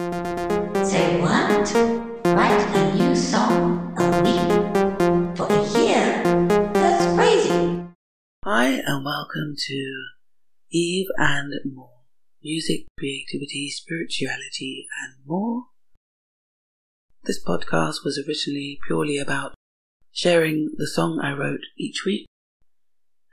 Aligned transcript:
Say 0.00 1.20
what? 1.20 1.72
Write 2.24 2.66
a 2.74 2.94
new 2.96 3.14
song 3.14 3.94
a 3.96 4.22
week 4.24 5.36
for 5.36 5.46
a 5.46 5.62
year? 5.78 6.20
That's 6.72 7.14
crazy. 7.14 7.86
Hi, 8.42 8.82
and 8.84 9.04
welcome 9.04 9.54
to 9.56 10.04
Eve 10.72 11.06
and 11.16 11.54
More 11.64 12.02
music, 12.42 12.86
creativity, 12.98 13.70
spirituality, 13.70 14.88
and 15.00 15.14
more. 15.24 15.66
This 17.22 17.40
podcast 17.40 18.04
was 18.04 18.18
originally 18.26 18.80
purely 18.84 19.18
about 19.18 19.54
sharing 20.10 20.72
the 20.76 20.88
song 20.88 21.20
I 21.22 21.34
wrote 21.34 21.66
each 21.78 22.04
week, 22.04 22.26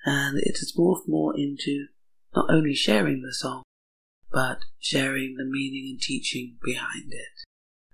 and 0.05 0.37
it 0.37 0.57
has 0.59 0.75
morphed 0.77 1.07
more 1.07 1.35
into 1.35 1.87
not 2.35 2.45
only 2.51 2.75
sharing 2.75 3.23
the 3.23 3.33
song, 3.33 3.63
but 4.31 4.59
sharing 4.79 5.35
the 5.37 5.45
meaning 5.45 5.89
and 5.91 6.01
teaching 6.01 6.57
behind 6.63 7.11
it. 7.11 7.45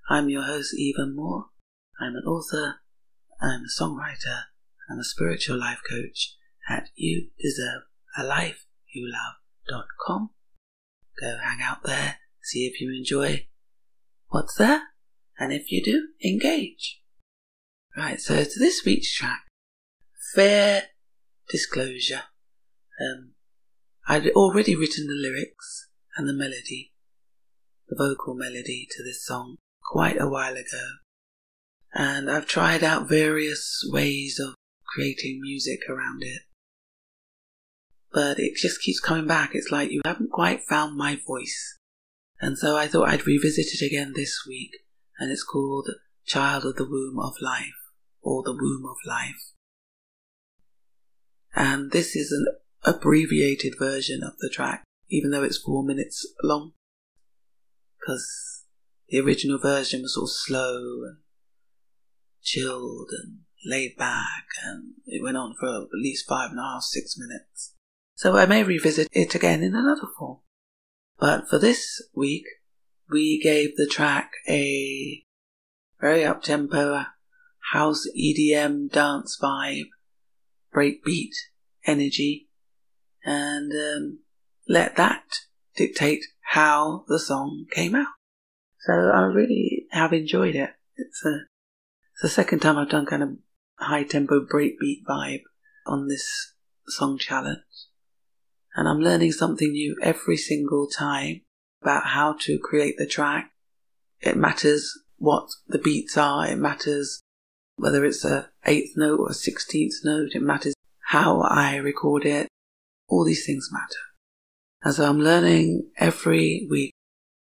I'm 0.10 0.30
your 0.30 0.44
host, 0.44 0.74
Eva 0.76 1.08
Moore. 1.08 1.48
I'm 2.00 2.16
an 2.16 2.24
author, 2.26 2.76
I'm 3.42 3.64
a 3.64 3.84
songwriter, 3.84 4.44
and 4.88 5.00
a 5.00 5.04
spiritual 5.04 5.58
life 5.58 5.82
coach 5.90 6.36
at 6.70 6.90
You 6.96 7.30
Deserve 7.40 7.84
a 8.18 8.24
Life 8.24 8.66
You 8.94 9.12
Love.com. 9.12 10.30
Go 11.20 11.38
hang 11.44 11.60
out 11.62 11.84
there, 11.84 12.18
see 12.44 12.68
if 12.68 12.80
you 12.80 12.94
enjoy 12.96 13.48
what's 14.28 14.56
there, 14.56 14.84
and 15.40 15.52
if 15.52 15.72
you 15.72 15.84
do, 15.84 16.10
engage. 16.24 17.02
Right, 17.96 18.22
so 18.22 18.44
to 18.44 18.60
this 18.60 18.86
week's 18.86 19.12
track, 19.12 19.48
fair 20.36 20.84
disclosure. 21.50 22.24
Um, 23.02 23.32
I'd 24.08 24.30
already 24.30 24.76
written 24.76 25.08
the 25.08 25.14
lyrics 25.14 25.87
and 26.18 26.28
the 26.28 26.34
melody, 26.34 26.92
the 27.88 27.96
vocal 27.96 28.34
melody 28.34 28.88
to 28.90 29.04
this 29.04 29.24
song 29.24 29.58
quite 29.84 30.20
a 30.20 30.28
while 30.28 30.54
ago. 30.54 30.88
And 31.94 32.30
I've 32.30 32.48
tried 32.48 32.84
out 32.84 33.08
various 33.08 33.88
ways 33.92 34.40
of 34.40 34.56
creating 34.86 35.40
music 35.42 35.80
around 35.88 36.24
it. 36.24 36.42
But 38.12 38.40
it 38.40 38.56
just 38.56 38.82
keeps 38.82 39.00
coming 39.00 39.28
back. 39.28 39.52
It's 39.54 39.72
like 39.72 39.92
you 39.92 40.02
haven't 40.04 40.32
quite 40.32 40.64
found 40.64 40.98
my 40.98 41.20
voice. 41.26 41.78
And 42.42 42.58
so 42.58 42.76
I 42.76 42.88
thought 42.88 43.10
I'd 43.10 43.28
revisit 43.28 43.68
it 43.74 43.86
again 43.86 44.14
this 44.16 44.44
week. 44.48 44.72
And 45.20 45.32
it's 45.32 45.44
called 45.44 45.90
Child 46.26 46.66
of 46.66 46.76
the 46.76 46.86
Womb 46.86 47.20
of 47.20 47.34
Life, 47.42 47.78
or 48.22 48.44
The 48.44 48.54
Womb 48.54 48.86
of 48.86 48.98
Life. 49.06 49.54
And 51.56 51.92
this 51.92 52.16
is 52.16 52.32
an 52.32 52.46
abbreviated 52.84 53.74
version 53.80 54.22
of 54.24 54.34
the 54.40 54.50
track 54.50 54.87
even 55.10 55.32
though 55.32 55.44
it's 55.44 55.62
four 55.62 55.84
minutes 55.84 56.26
long. 56.44 56.74
Because 58.00 58.66
the 59.10 59.20
original 59.20 59.60
version 59.60 60.02
was 60.02 60.18
all 60.18 60.28
slow 60.28 61.04
and 61.08 61.18
chilled 62.42 63.10
and 63.12 63.40
laid 63.66 63.98
back, 63.98 64.46
and 64.64 64.94
it 65.06 65.24
went 65.24 65.38
on 65.38 65.56
for 65.60 65.68
at 65.68 65.88
least 65.94 66.28
five 66.28 66.52
and 66.52 66.60
a 66.60 66.64
half, 66.64 66.84
six 66.84 67.18
minutes. 67.18 67.74
So 68.16 68.36
I 68.36 68.46
may 68.46 68.64
revisit 68.64 69.10
it 69.12 69.36
again 69.36 69.64
in 69.64 69.76
another 69.76 70.08
form. 70.18 70.40
But 71.20 71.50
for 71.50 71.60
this 71.60 72.02
week, 72.16 72.46
we 73.10 73.40
gave 73.42 73.76
the 73.76 73.88
track 73.88 74.32
a 74.48 75.24
very 76.00 76.24
up 76.24 76.44
tempo 76.44 77.04
house 77.72 78.08
EDM 78.18 78.92
dance 78.92 79.38
vibe, 79.42 79.90
breakbeat 80.74 81.34
energy, 81.86 82.50
and 83.24 83.72
um, 83.72 84.20
let 84.68 84.96
that 84.96 85.24
dictate 85.76 86.24
how 86.42 87.06
the 87.08 87.20
song 87.20 87.66
came 87.72 87.96
out. 87.96 88.08
So 88.82 88.94
I 88.94 89.22
really 89.24 89.86
have 89.92 90.14
enjoyed 90.14 90.56
it. 90.56 90.72
It's, 90.96 91.24
a, 91.26 91.42
it's 92.14 92.22
the 92.22 92.30
second 92.30 92.60
time 92.60 92.78
I've 92.78 92.90
done 92.90 93.06
kind 93.06 93.24
of 93.24 93.30
high 93.80 94.04
tempo 94.04 94.46
breakbeat 94.46 95.04
vibe 95.08 95.44
on 95.86 96.08
this 96.08 96.54
song 96.88 97.18
challenge. 97.18 97.62
And 98.76 98.88
I'm 98.88 99.00
learning 99.00 99.32
something 99.32 99.72
new 99.72 99.96
every 100.02 100.38
single 100.38 100.88
time 100.88 101.42
about 101.82 102.08
how 102.08 102.36
to 102.42 102.60
create 102.60 102.96
the 102.98 103.08
track. 103.08 103.52
It 104.20 104.38
matters 104.38 104.92
what 105.18 105.50
the 105.68 105.80
beats 105.80 106.18
are. 106.18 106.48
It 106.48 106.58
matters 106.58 107.22
whether 107.76 108.04
it's 108.06 108.26
a 108.26 108.50
eighth 108.66 108.94
note 108.96 109.20
or 109.20 109.30
a 109.30 109.34
sixteenth 109.34 109.94
note. 110.04 110.30
It 110.34 110.42
matters 110.42 110.74
how 111.10 111.42
I 111.42 111.76
record 111.78 112.26
it. 112.26 112.48
All 113.08 113.26
these 113.26 113.46
things 113.46 113.70
matter. 113.72 114.07
And 114.84 114.94
so 114.94 115.10
I'm 115.10 115.20
learning 115.20 115.90
every 115.98 116.68
week 116.70 116.94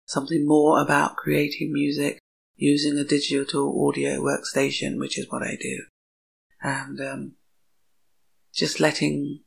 something 0.06 0.46
more 0.46 0.80
about 0.80 1.16
creating 1.16 1.72
music 1.72 2.18
using 2.56 2.98
a 2.98 3.04
digital 3.04 3.88
audio 3.88 4.20
workstation, 4.20 4.98
which 4.98 5.18
is 5.18 5.26
what 5.30 5.42
I 5.42 5.56
do. 5.60 5.84
And 6.60 7.00
um, 7.00 7.32
just 8.54 8.78
letting 8.78 9.40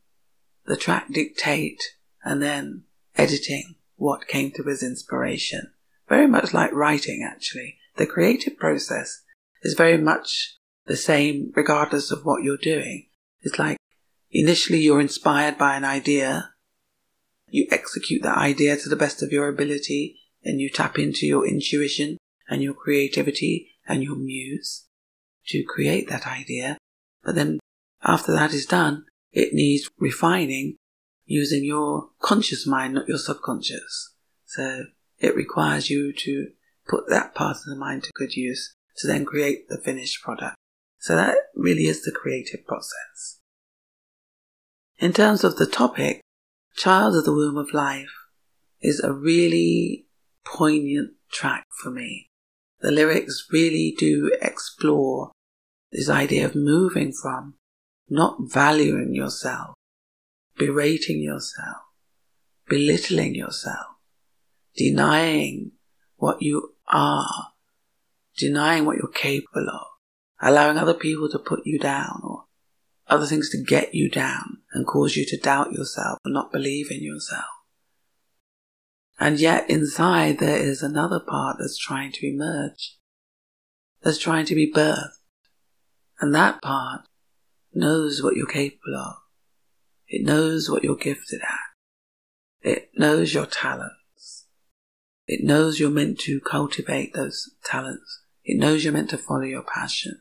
the 0.65 0.75
track 0.75 1.07
dictate 1.11 1.81
and 2.23 2.41
then 2.41 2.83
editing 3.15 3.75
what 3.95 4.27
came 4.27 4.51
to 4.51 4.67
as 4.69 4.83
inspiration. 4.83 5.71
Very 6.09 6.27
much 6.27 6.53
like 6.53 6.73
writing, 6.73 7.27
actually. 7.27 7.77
The 7.95 8.05
creative 8.05 8.57
process 8.57 9.23
is 9.61 9.75
very 9.75 9.97
much 9.97 10.57
the 10.85 10.97
same 10.97 11.51
regardless 11.55 12.11
of 12.11 12.25
what 12.25 12.43
you're 12.43 12.57
doing. 12.57 13.07
It's 13.41 13.57
like 13.57 13.77
initially 14.31 14.79
you're 14.79 14.99
inspired 14.99 15.57
by 15.57 15.75
an 15.75 15.85
idea 15.85 16.54
you 17.49 17.67
execute 17.71 18.23
that 18.23 18.37
idea 18.37 18.77
to 18.77 18.89
the 18.89 18.95
best 18.95 19.21
of 19.21 19.31
your 19.31 19.47
ability 19.47 20.19
and 20.43 20.59
you 20.59 20.69
tap 20.69 20.97
into 20.99 21.25
your 21.25 21.47
intuition 21.47 22.17
and 22.49 22.61
your 22.61 22.73
creativity 22.73 23.71
and 23.87 24.03
your 24.03 24.15
muse 24.15 24.85
to 25.47 25.63
create 25.63 26.09
that 26.09 26.27
idea. 26.27 26.77
But 27.23 27.35
then 27.35 27.59
after 28.03 28.31
that 28.33 28.53
is 28.53 28.65
done, 28.65 29.05
it 29.31 29.53
needs 29.53 29.89
refining 29.99 30.75
using 31.25 31.63
your 31.63 32.09
conscious 32.21 32.67
mind, 32.67 32.93
not 32.93 33.07
your 33.07 33.17
subconscious. 33.17 34.13
So 34.45 34.85
it 35.19 35.35
requires 35.35 35.89
you 35.89 36.13
to 36.13 36.49
put 36.87 37.09
that 37.09 37.33
part 37.33 37.57
of 37.57 37.65
the 37.65 37.75
mind 37.75 38.03
to 38.03 38.11
good 38.15 38.35
use 38.35 38.75
to 38.97 39.07
then 39.07 39.25
create 39.25 39.67
the 39.69 39.77
finished 39.77 40.21
product. 40.21 40.55
So 40.99 41.15
that 41.15 41.35
really 41.55 41.87
is 41.87 42.03
the 42.03 42.11
creative 42.11 42.65
process. 42.65 43.39
In 44.97 45.11
terms 45.11 45.43
of 45.43 45.57
the 45.57 45.65
topic, 45.65 46.21
Child 46.75 47.15
of 47.15 47.23
the 47.23 47.31
Womb 47.31 47.57
of 47.57 47.73
Life 47.73 48.11
is 48.81 48.99
a 48.99 49.13
really 49.13 50.07
poignant 50.45 51.13
track 51.31 51.65
for 51.81 51.89
me. 51.89 52.29
The 52.81 52.91
lyrics 52.91 53.47
really 53.49 53.95
do 53.97 54.35
explore 54.41 55.31
this 55.93 56.09
idea 56.09 56.45
of 56.45 56.53
moving 56.53 57.13
from 57.13 57.55
not 58.09 58.39
valuing 58.41 59.15
yourself, 59.15 59.75
berating 60.57 61.21
yourself, 61.21 61.77
belittling 62.67 63.35
yourself, 63.35 63.95
denying 64.75 65.71
what 66.17 66.41
you 66.41 66.75
are, 66.89 67.53
denying 68.37 68.83
what 68.83 68.97
you're 68.97 69.07
capable 69.07 69.69
of, 69.69 69.87
allowing 70.41 70.77
other 70.77 70.93
people 70.93 71.29
to 71.29 71.39
put 71.39 71.61
you 71.63 71.79
down 71.79 72.19
or 72.21 72.43
other 73.07 73.25
things 73.25 73.49
to 73.49 73.63
get 73.63 73.93
you 73.93 74.09
down 74.09 74.59
and 74.73 74.87
cause 74.87 75.15
you 75.15 75.25
to 75.25 75.37
doubt 75.37 75.71
yourself 75.71 76.19
and 76.25 76.33
not 76.33 76.51
believe 76.51 76.91
in 76.91 77.03
yourself. 77.03 77.45
And 79.19 79.39
yet 79.39 79.69
inside 79.69 80.39
there 80.39 80.57
is 80.57 80.81
another 80.81 81.19
part 81.19 81.57
that's 81.59 81.77
trying 81.77 82.11
to 82.13 82.27
emerge, 82.27 82.97
that's 84.01 84.17
trying 84.17 84.45
to 84.47 84.55
be 84.55 84.71
birthed. 84.71 85.17
And 86.19 86.33
that 86.33 86.61
part 86.61 87.01
knows 87.73 88.23
what 88.23 88.35
you're 88.35 88.47
capable 88.47 88.95
of. 88.97 89.15
It 90.07 90.25
knows 90.25 90.69
what 90.69 90.83
you're 90.83 90.95
gifted 90.95 91.41
at. 91.41 92.69
It 92.69 92.89
knows 92.95 93.33
your 93.33 93.45
talents. 93.45 94.47
It 95.27 95.43
knows 95.43 95.79
you're 95.79 95.89
meant 95.89 96.19
to 96.21 96.39
cultivate 96.39 97.13
those 97.13 97.51
talents. 97.63 98.23
It 98.43 98.59
knows 98.59 98.83
you're 98.83 98.93
meant 98.93 99.09
to 99.11 99.17
follow 99.17 99.41
your 99.41 99.63
passion. 99.63 100.19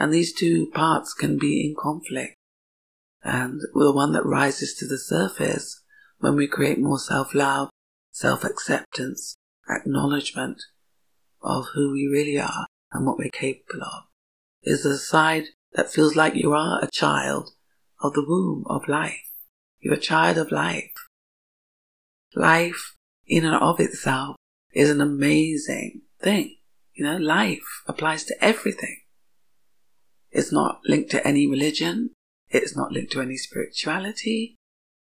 And 0.00 0.14
these 0.14 0.32
two 0.32 0.70
parts 0.70 1.12
can 1.12 1.36
be 1.36 1.62
in 1.62 1.76
conflict. 1.78 2.34
And 3.22 3.60
the 3.74 3.92
one 3.92 4.12
that 4.14 4.24
rises 4.24 4.74
to 4.76 4.86
the 4.86 4.96
surface 4.96 5.82
when 6.20 6.36
we 6.36 6.48
create 6.48 6.78
more 6.78 6.98
self 6.98 7.34
love, 7.34 7.68
self 8.10 8.42
acceptance, 8.42 9.34
acknowledgement 9.68 10.62
of 11.42 11.66
who 11.74 11.92
we 11.92 12.08
really 12.10 12.38
are 12.38 12.66
and 12.92 13.06
what 13.06 13.18
we're 13.18 13.28
capable 13.28 13.82
of 13.84 14.04
is 14.62 14.84
the 14.84 14.96
side 14.96 15.44
that 15.74 15.92
feels 15.92 16.16
like 16.16 16.34
you 16.34 16.54
are 16.54 16.82
a 16.82 16.90
child 16.90 17.50
of 18.00 18.14
the 18.14 18.24
womb 18.26 18.64
of 18.68 18.88
life. 18.88 19.28
You're 19.80 19.94
a 19.94 20.00
child 20.00 20.38
of 20.38 20.50
life. 20.50 20.94
Life 22.34 22.96
in 23.26 23.44
and 23.44 23.54
of 23.54 23.78
itself 23.80 24.36
is 24.72 24.88
an 24.88 25.02
amazing 25.02 26.02
thing. 26.22 26.56
You 26.94 27.04
know, 27.04 27.18
life 27.18 27.82
applies 27.86 28.24
to 28.24 28.44
everything. 28.44 28.96
It's 30.30 30.52
not 30.52 30.80
linked 30.86 31.10
to 31.12 31.26
any 31.26 31.46
religion. 31.46 32.10
It's 32.48 32.76
not 32.76 32.92
linked 32.92 33.12
to 33.12 33.20
any 33.20 33.36
spirituality. 33.36 34.56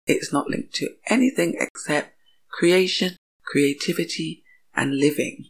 It's 0.06 0.32
not 0.32 0.48
linked 0.48 0.74
to 0.76 0.90
anything 1.08 1.58
except 1.60 2.16
creation, 2.50 3.18
creativity, 3.44 4.44
and 4.76 4.98
living. 4.98 5.46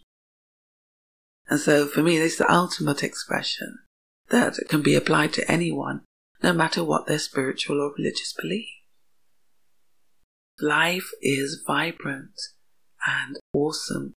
And 1.48 1.60
so 1.60 1.88
for 1.88 2.02
me, 2.02 2.18
this 2.18 2.34
is 2.34 2.38
the 2.40 2.52
ultimate 2.52 3.04
expression 3.04 3.80
that 4.30 4.58
can 4.70 4.82
be 4.82 4.96
applied 4.96 5.34
to 5.34 5.52
anyone, 5.52 6.02
no 6.42 6.54
matter 6.54 6.84
what 6.84 7.06
their 7.06 7.20
spiritual 7.20 7.82
or 7.82 7.94
religious 7.98 8.34
belief. 8.34 8.68
Life 10.60 11.12
is 11.22 11.62
vibrant 11.68 12.40
and 13.06 13.38
awesome 13.54 14.14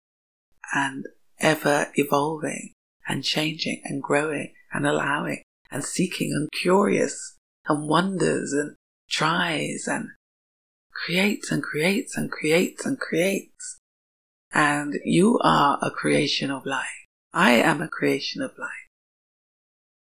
and 0.75 1.07
ever 1.41 1.91
evolving 1.95 2.73
and 3.09 3.25
changing 3.25 3.81
and 3.85 4.03
growing 4.03 4.53
and 4.77 4.87
allowing 4.87 5.43
and 5.71 5.83
seeking 5.83 6.33
and 6.33 6.51
curious 6.53 7.39
and 7.67 7.89
wonders 7.89 8.53
and 8.53 8.77
tries 9.09 9.89
and 9.89 10.11
creates 10.93 11.51
and 11.51 11.63
creates 11.63 12.15
and 12.15 12.31
creates 12.31 12.85
and 12.85 13.01
creates. 13.01 13.79
And 14.53 14.99
you 15.03 15.41
are 15.43 15.79
a 15.81 15.91
creation 15.91 16.51
of 16.51 16.67
life. 16.67 17.07
I 17.33 17.53
am 17.53 17.81
a 17.81 17.89
creation 17.89 18.43
of 18.43 18.53
life. 18.59 18.71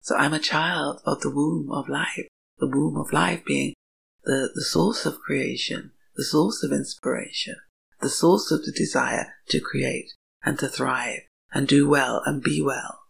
So 0.01 0.15
I'm 0.15 0.33
a 0.33 0.39
child 0.39 1.01
of 1.05 1.21
the 1.21 1.29
womb 1.29 1.71
of 1.71 1.87
life, 1.87 2.27
the 2.57 2.67
womb 2.67 2.97
of 2.97 3.13
life 3.13 3.45
being 3.45 3.75
the, 4.23 4.49
the 4.55 4.63
source 4.63 5.05
of 5.05 5.19
creation, 5.19 5.91
the 6.15 6.23
source 6.23 6.63
of 6.63 6.71
inspiration, 6.71 7.57
the 8.01 8.09
source 8.09 8.51
of 8.51 8.65
the 8.65 8.71
desire 8.71 9.35
to 9.49 9.59
create 9.59 10.13
and 10.43 10.57
to 10.59 10.67
thrive 10.67 11.21
and 11.53 11.67
do 11.67 11.87
well 11.87 12.23
and 12.25 12.41
be 12.41 12.59
well. 12.59 13.06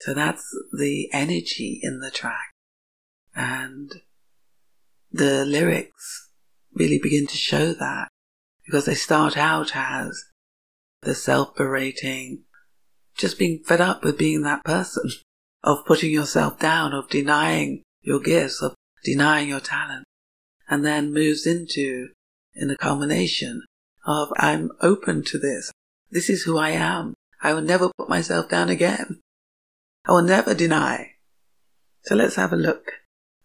So 0.00 0.14
that's 0.14 0.44
the 0.76 1.08
energy 1.12 1.80
in 1.82 2.00
the 2.00 2.10
track. 2.10 2.52
And 3.34 3.90
the 5.10 5.44
lyrics 5.44 6.30
really 6.74 6.98
begin 7.02 7.26
to 7.26 7.36
show 7.36 7.72
that 7.72 8.08
because 8.64 8.84
they 8.84 8.94
start 8.94 9.36
out 9.36 9.72
as 9.74 10.24
the 11.02 11.14
self 11.14 11.54
berating, 11.56 12.44
just 13.16 13.38
being 13.38 13.62
fed 13.64 13.80
up 13.80 14.04
with 14.04 14.18
being 14.18 14.42
that 14.42 14.64
person, 14.64 15.10
of 15.64 15.84
putting 15.86 16.10
yourself 16.10 16.58
down, 16.58 16.92
of 16.92 17.08
denying 17.08 17.82
your 18.02 18.20
gifts, 18.20 18.62
of 18.62 18.74
denying 19.04 19.48
your 19.48 19.60
talent, 19.60 20.04
and 20.68 20.84
then 20.84 21.12
moves 21.12 21.46
into, 21.46 22.08
in 22.54 22.68
the 22.68 22.76
culmination 22.76 23.62
of, 24.06 24.28
I'm 24.36 24.70
open 24.80 25.24
to 25.24 25.38
this. 25.38 25.72
This 26.10 26.30
is 26.30 26.42
who 26.42 26.56
I 26.58 26.70
am. 26.70 27.14
I 27.42 27.54
will 27.54 27.62
never 27.62 27.90
put 27.96 28.08
myself 28.08 28.48
down 28.48 28.68
again. 28.68 29.20
I 30.08 30.12
will 30.12 30.22
never 30.22 30.54
deny. 30.54 31.16
So 32.04 32.14
let's 32.14 32.36
have 32.36 32.54
a 32.54 32.56
look 32.56 32.92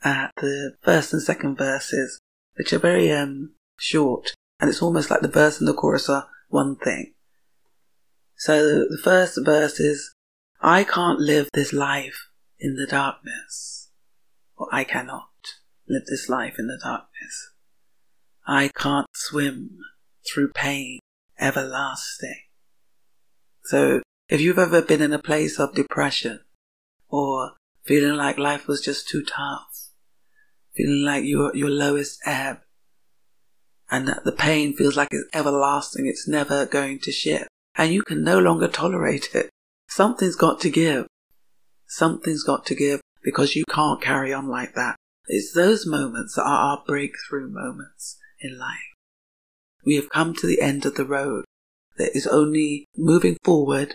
at 0.01 0.31
the 0.37 0.75
first 0.81 1.11
and 1.11 1.21
second 1.21 1.57
verses, 1.57 2.19
which 2.55 2.71
are 2.71 2.79
very 2.79 3.11
um, 3.11 3.51
short, 3.77 4.33
and 4.61 4.69
it's 4.69 4.81
almost 4.81 5.11
like 5.11 5.19
the 5.19 5.27
verse 5.27 5.59
and 5.59 5.67
the 5.67 5.73
chorus 5.73 6.07
are 6.07 6.29
one 6.47 6.77
thing. 6.77 7.15
So 8.37 8.85
the 8.89 8.99
first 9.03 9.37
verse 9.43 9.81
is, 9.81 10.13
I 10.61 10.85
can't 10.85 11.19
live 11.19 11.49
this 11.53 11.73
life 11.73 12.29
in 12.57 12.75
the 12.75 12.87
darkness, 12.87 13.89
or 14.55 14.69
I 14.71 14.85
cannot 14.85 15.31
live 15.89 16.03
this 16.07 16.29
life 16.29 16.55
in 16.57 16.67
the 16.67 16.79
darkness. 16.81 17.51
I 18.47 18.69
can't 18.69 19.07
swim 19.13 19.79
through 20.25 20.53
pain 20.53 20.99
everlasting. 21.37 22.43
So 23.65 24.01
if 24.29 24.39
you've 24.39 24.59
ever 24.59 24.81
been 24.81 25.01
in 25.01 25.11
a 25.11 25.19
place 25.19 25.59
of 25.59 25.75
depression 25.75 26.39
or 27.13 27.51
feeling 27.83 28.17
like 28.17 28.39
life 28.39 28.67
was 28.67 28.81
just 28.81 29.07
too 29.07 29.23
tough, 29.23 29.89
feeling 30.75 31.05
like 31.05 31.23
you're 31.23 31.55
your 31.55 31.69
lowest 31.69 32.19
ebb, 32.25 32.57
and 33.91 34.07
that 34.07 34.23
the 34.23 34.31
pain 34.31 34.75
feels 34.75 34.97
like 34.97 35.09
it's 35.11 35.29
everlasting, 35.31 36.07
it's 36.07 36.27
never 36.27 36.65
going 36.65 36.97
to 36.97 37.11
shift, 37.11 37.47
and 37.75 37.93
you 37.93 38.01
can 38.01 38.23
no 38.23 38.39
longer 38.39 38.67
tolerate 38.67 39.29
it. 39.35 39.51
Something's 39.87 40.35
got 40.35 40.59
to 40.61 40.71
give. 40.71 41.05
Something's 41.85 42.43
got 42.43 42.65
to 42.65 42.75
give 42.75 42.99
because 43.23 43.55
you 43.55 43.63
can't 43.69 44.01
carry 44.01 44.33
on 44.33 44.47
like 44.47 44.73
that. 44.73 44.95
It's 45.27 45.53
those 45.53 45.85
moments 45.85 46.33
that 46.33 46.47
are 46.47 46.71
our 46.71 46.83
breakthrough 46.87 47.47
moments 47.47 48.17
in 48.41 48.57
life. 48.57 48.79
We 49.85 49.97
have 49.97 50.09
come 50.09 50.33
to 50.33 50.47
the 50.47 50.61
end 50.61 50.83
of 50.87 50.95
the 50.95 51.05
road. 51.05 51.45
There 51.95 52.09
is 52.15 52.25
only 52.25 52.87
moving 52.97 53.37
forward 53.43 53.93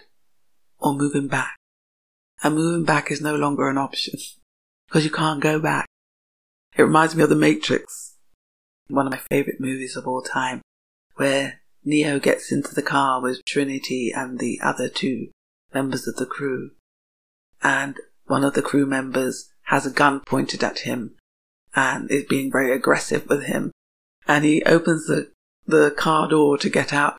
or 0.79 0.95
moving 0.95 1.27
back. 1.27 1.58
And 2.43 2.55
moving 2.55 2.85
back 2.85 3.11
is 3.11 3.21
no 3.21 3.35
longer 3.35 3.69
an 3.69 3.79
option 3.79 4.19
because 4.87 5.05
you 5.05 5.11
can't 5.11 5.41
go 5.41 5.59
back. 5.59 5.87
It 6.77 6.83
reminds 6.83 7.17
me 7.17 7.23
of 7.25 7.29
The 7.29 7.35
Matrix, 7.35 8.15
one 8.89 9.07
of 9.07 9.13
my 9.13 9.21
favorite 9.31 9.61
movies 9.61 9.97
of 9.97 10.07
all 10.07 10.23
time, 10.23 10.63
where 11.17 11.61
Neo 11.85 12.19
gets 12.21 12.53
into 12.53 12.75
the 12.75 12.83
car 12.83 13.21
with 13.21 13.45
Trinity 13.45 14.13
and 14.15 14.39
the 14.39 14.61
other 14.63 14.89
two 14.89 15.29
members 15.75 16.07
of 16.07 16.17
the 16.17 16.27
crew. 16.27 16.71
And 17.63 17.99
one 18.27 18.45
of 18.45 18.55
the 18.55 18.63
crew 18.63 18.87
members 18.87 19.51
has 19.65 19.85
a 19.85 19.91
gun 19.91 20.21
pointed 20.21 20.63
at 20.63 20.81
him 20.81 21.17
and 21.75 22.11
is 22.11 22.25
being 22.25 22.53
very 22.53 22.73
aggressive 22.73 23.27
with 23.29 23.45
him. 23.45 23.73
And 24.27 24.45
he 24.45 24.63
opens 24.65 25.07
the, 25.07 25.33
the 25.67 25.91
car 25.91 26.29
door 26.29 26.57
to 26.59 26.71
get 26.71 26.93
out 26.93 27.18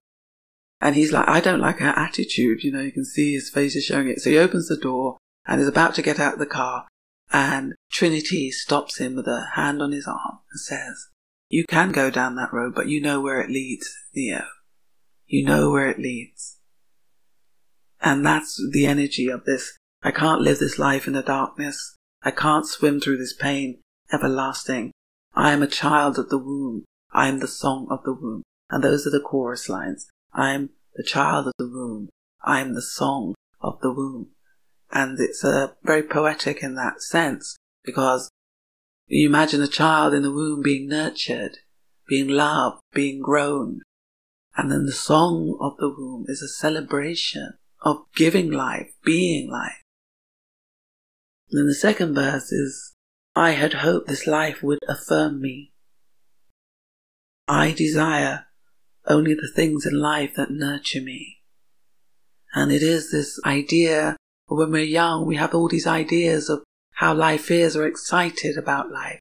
and 0.81 0.95
he's 0.95 1.11
like, 1.11 1.27
I 1.27 1.39
don't 1.39 1.59
like 1.59 1.79
her 1.79 1.93
attitude. 1.95 2.63
You 2.63 2.71
know, 2.71 2.81
you 2.81 2.91
can 2.91 3.05
see 3.05 3.33
his 3.33 3.49
face 3.49 3.75
is 3.75 3.83
showing 3.83 4.07
it. 4.09 4.21
So 4.21 4.29
he 4.29 4.37
opens 4.37 4.67
the 4.67 4.77
door 4.77 5.17
and 5.45 5.59
is 5.59 5.67
about 5.67 5.95
to 5.95 6.01
get 6.01 6.19
out 6.19 6.33
of 6.33 6.39
the 6.39 6.45
car. 6.45 6.87
And 7.31 7.75
Trinity 7.91 8.49
stops 8.49 8.97
him 8.97 9.15
with 9.15 9.27
a 9.27 9.49
hand 9.55 9.81
on 9.81 9.91
his 9.91 10.07
arm 10.07 10.39
and 10.51 10.59
says, 10.59 11.07
You 11.49 11.65
can 11.67 11.91
go 11.91 12.09
down 12.09 12.35
that 12.35 12.53
road, 12.53 12.73
but 12.73 12.87
you 12.87 13.01
know 13.01 13.21
where 13.21 13.41
it 13.41 13.49
leads, 13.49 13.93
Neo. 14.15 14.45
You 15.27 15.45
know 15.45 15.69
where 15.69 15.89
it 15.89 15.99
leads. 15.99 16.57
And 18.01 18.25
that's 18.25 18.59
the 18.71 18.85
energy 18.85 19.27
of 19.27 19.43
this. 19.43 19.77
I 20.01 20.11
can't 20.11 20.41
live 20.41 20.59
this 20.59 20.79
life 20.79 21.07
in 21.07 21.13
the 21.13 21.21
darkness. 21.21 21.95
I 22.23 22.31
can't 22.31 22.65
swim 22.65 22.99
through 22.99 23.17
this 23.17 23.33
pain 23.33 23.81
everlasting. 24.11 24.91
I 25.35 25.51
am 25.51 25.61
a 25.61 25.67
child 25.67 26.17
of 26.17 26.29
the 26.29 26.37
womb. 26.37 26.85
I 27.11 27.27
am 27.27 27.39
the 27.39 27.47
song 27.47 27.87
of 27.91 28.03
the 28.03 28.13
womb. 28.13 28.43
And 28.69 28.83
those 28.83 29.05
are 29.05 29.11
the 29.11 29.19
chorus 29.19 29.67
lines. 29.67 30.09
I 30.33 30.53
am 30.53 30.69
the 30.95 31.03
child 31.03 31.47
of 31.47 31.53
the 31.57 31.67
womb. 31.67 32.09
I 32.43 32.61
am 32.61 32.73
the 32.73 32.81
song 32.81 33.35
of 33.61 33.79
the 33.81 33.91
womb. 33.91 34.29
And 34.91 35.19
it's 35.19 35.43
uh, 35.43 35.73
very 35.83 36.03
poetic 36.03 36.63
in 36.63 36.75
that 36.75 37.01
sense 37.01 37.57
because 37.83 38.29
you 39.07 39.27
imagine 39.27 39.61
a 39.61 39.67
child 39.67 40.13
in 40.13 40.23
the 40.23 40.31
womb 40.31 40.61
being 40.61 40.87
nurtured, 40.87 41.57
being 42.07 42.27
loved, 42.27 42.81
being 42.93 43.21
grown. 43.21 43.81
And 44.55 44.71
then 44.71 44.85
the 44.85 44.91
song 44.91 45.57
of 45.61 45.77
the 45.77 45.89
womb 45.89 46.25
is 46.27 46.41
a 46.41 46.47
celebration 46.47 47.53
of 47.81 48.05
giving 48.15 48.51
life, 48.51 48.91
being 49.03 49.49
life. 49.49 49.83
And 51.49 51.59
then 51.59 51.67
the 51.67 51.75
second 51.75 52.13
verse 52.13 52.51
is, 52.51 52.93
I 53.35 53.51
had 53.51 53.75
hoped 53.75 54.07
this 54.07 54.27
life 54.27 54.61
would 54.61 54.79
affirm 54.87 55.41
me. 55.41 55.71
I 57.47 57.71
desire 57.71 58.47
only 59.07 59.33
the 59.33 59.51
things 59.55 59.85
in 59.85 59.99
life 59.99 60.33
that 60.35 60.51
nurture 60.51 61.01
me. 61.01 61.37
And 62.53 62.71
it 62.71 62.81
is 62.81 63.11
this 63.11 63.39
idea, 63.45 64.17
when 64.47 64.71
we're 64.71 64.83
young, 64.83 65.25
we 65.25 65.35
have 65.35 65.53
all 65.53 65.67
these 65.67 65.87
ideas 65.87 66.49
of 66.49 66.63
how 66.93 67.13
life 67.13 67.49
is, 67.51 67.75
or 67.75 67.85
excited 67.85 68.57
about 68.57 68.91
life. 68.91 69.19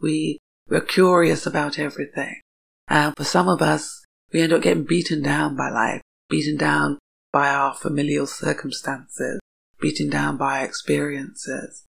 We, 0.00 0.38
we're 0.68 0.80
curious 0.80 1.46
about 1.46 1.78
everything. 1.78 2.40
And 2.88 3.14
for 3.16 3.24
some 3.24 3.48
of 3.48 3.60
us, 3.60 4.04
we 4.32 4.40
end 4.40 4.52
up 4.52 4.62
getting 4.62 4.84
beaten 4.84 5.22
down 5.22 5.56
by 5.56 5.70
life, 5.70 6.00
beaten 6.30 6.56
down 6.56 6.98
by 7.32 7.48
our 7.48 7.74
familial 7.74 8.26
circumstances, 8.26 9.40
beaten 9.80 10.08
down 10.08 10.36
by 10.36 10.62
experiences. 10.62 11.84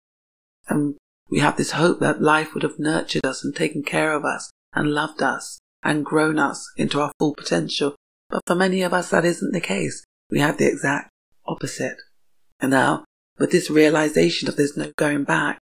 And 0.69 0.97
we 1.29 1.41
have 1.41 1.57
this 1.57 1.73
hope 1.73 2.01
that 2.01 2.23
life 2.23 2.55
would 2.55 2.63
have 2.63 2.79
nurtured 2.79 3.27
us 3.27 3.45
and 3.45 3.55
taken 3.55 3.83
care 3.83 4.13
of 4.13 4.25
us 4.25 4.51
and 4.73 4.93
loved 4.93 5.23
us 5.23 5.59
and 5.87 6.05
grown 6.05 6.39
us 6.39 6.69
into 6.77 7.01
our 7.01 7.13
full 7.19 7.35
potential. 7.35 7.95
But 8.29 8.43
for 8.47 8.55
many 8.55 8.83
of 8.83 8.93
us, 8.93 9.11
that 9.11 9.25
isn't 9.25 9.53
the 9.53 9.61
case. 9.61 10.05
We 10.31 10.41
have 10.41 10.59
the 10.59 10.67
exact 10.67 11.11
opposite. 11.47 11.97
And 12.61 12.73
now, 12.73 13.05
with 13.39 13.53
this 13.53 13.71
realization 13.71 14.49
of 14.49 14.57
there's 14.57 14.77
no 14.77 14.93
going 14.97 15.25
back, 15.25 15.59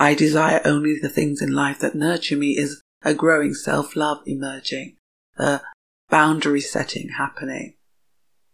I 0.00 0.14
desire 0.14 0.60
only 0.64 0.98
the 1.00 1.08
things 1.08 1.40
in 1.42 1.52
life 1.52 1.78
that 1.80 1.94
nurture 1.94 2.36
me 2.36 2.56
is 2.56 2.80
a 3.02 3.14
growing 3.14 3.54
self-love 3.54 4.22
emerging, 4.26 4.96
a 5.36 5.60
boundary 6.08 6.60
setting 6.60 7.10
happening, 7.16 7.74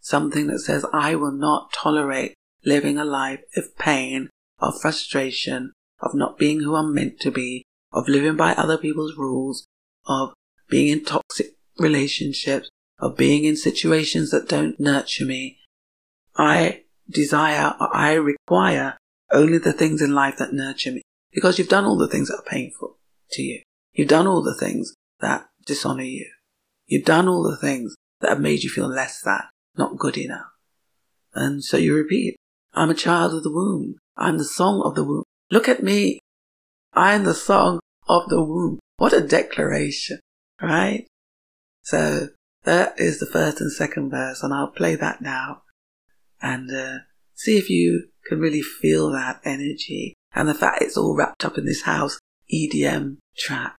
something 0.00 0.46
that 0.48 0.60
says 0.60 0.84
I 0.92 1.14
will 1.14 1.32
not 1.32 1.72
tolerate 1.72 2.34
living 2.64 2.98
a 2.98 3.04
life 3.04 3.40
of 3.56 3.76
pain, 3.78 4.30
of 4.58 4.80
frustration, 4.80 5.72
of 6.00 6.14
not 6.14 6.38
being 6.38 6.60
who 6.60 6.74
I'm 6.74 6.94
meant 6.94 7.20
to 7.20 7.30
be, 7.30 7.64
of 7.92 8.08
living 8.08 8.36
by 8.36 8.52
other 8.52 8.76
people's 8.76 9.16
rules, 9.16 9.66
of 10.06 10.32
being 10.68 10.88
in 10.88 11.04
toxic 11.04 11.54
relationships, 11.78 12.68
of 12.98 13.16
being 13.16 13.44
in 13.44 13.56
situations 13.56 14.30
that 14.30 14.48
don't 14.48 14.78
nurture 14.78 15.24
me. 15.24 15.58
I 16.36 16.82
desire, 17.08 17.74
I 17.80 18.14
require 18.14 18.96
only 19.30 19.58
the 19.58 19.72
things 19.72 20.00
in 20.00 20.14
life 20.14 20.36
that 20.38 20.52
nurture 20.52 20.92
me 20.92 21.02
because 21.32 21.58
you've 21.58 21.68
done 21.68 21.84
all 21.84 21.96
the 21.96 22.08
things 22.08 22.28
that 22.28 22.38
are 22.38 22.50
painful 22.50 22.98
to 23.32 23.42
you. 23.42 23.62
You've 23.92 24.08
done 24.08 24.26
all 24.26 24.42
the 24.42 24.54
things 24.54 24.94
that 25.20 25.46
dishonor 25.66 26.02
you. 26.02 26.26
You've 26.86 27.04
done 27.04 27.28
all 27.28 27.42
the 27.42 27.56
things 27.56 27.94
that 28.20 28.30
have 28.30 28.40
made 28.40 28.62
you 28.62 28.70
feel 28.70 28.88
less 28.88 29.20
than, 29.22 29.42
not 29.76 29.98
good 29.98 30.16
enough. 30.16 30.46
And 31.34 31.64
so 31.64 31.76
you 31.76 31.94
repeat, 31.94 32.36
I'm 32.72 32.90
a 32.90 32.94
child 32.94 33.34
of 33.34 33.42
the 33.42 33.52
womb. 33.52 33.96
I'm 34.16 34.38
the 34.38 34.44
song 34.44 34.82
of 34.84 34.94
the 34.94 35.04
womb. 35.04 35.24
Look 35.50 35.68
at 35.68 35.82
me. 35.82 36.20
I'm 36.92 37.24
the 37.24 37.34
song 37.34 37.80
of 38.08 38.28
the 38.28 38.42
womb. 38.42 38.78
What 38.96 39.12
a 39.12 39.20
declaration, 39.20 40.20
right? 40.60 41.06
So 41.82 42.28
that 42.64 42.98
is 42.98 43.20
the 43.20 43.26
first 43.26 43.60
and 43.60 43.72
second 43.72 44.10
verse, 44.10 44.42
and 44.42 44.54
I'll 44.54 44.68
play 44.68 44.94
that 44.94 45.20
now 45.20 45.62
and 46.40 46.70
uh, 46.70 46.98
see 47.34 47.58
if 47.58 47.68
you 47.68 48.08
can 48.26 48.40
really 48.40 48.62
feel 48.62 49.10
that 49.10 49.40
energy 49.44 50.14
and 50.34 50.48
the 50.48 50.54
fact 50.54 50.82
it's 50.82 50.96
all 50.96 51.16
wrapped 51.16 51.44
up 51.44 51.58
in 51.58 51.66
this 51.66 51.82
house 51.82 52.18
EDM 52.52 53.18
track. 53.36 53.76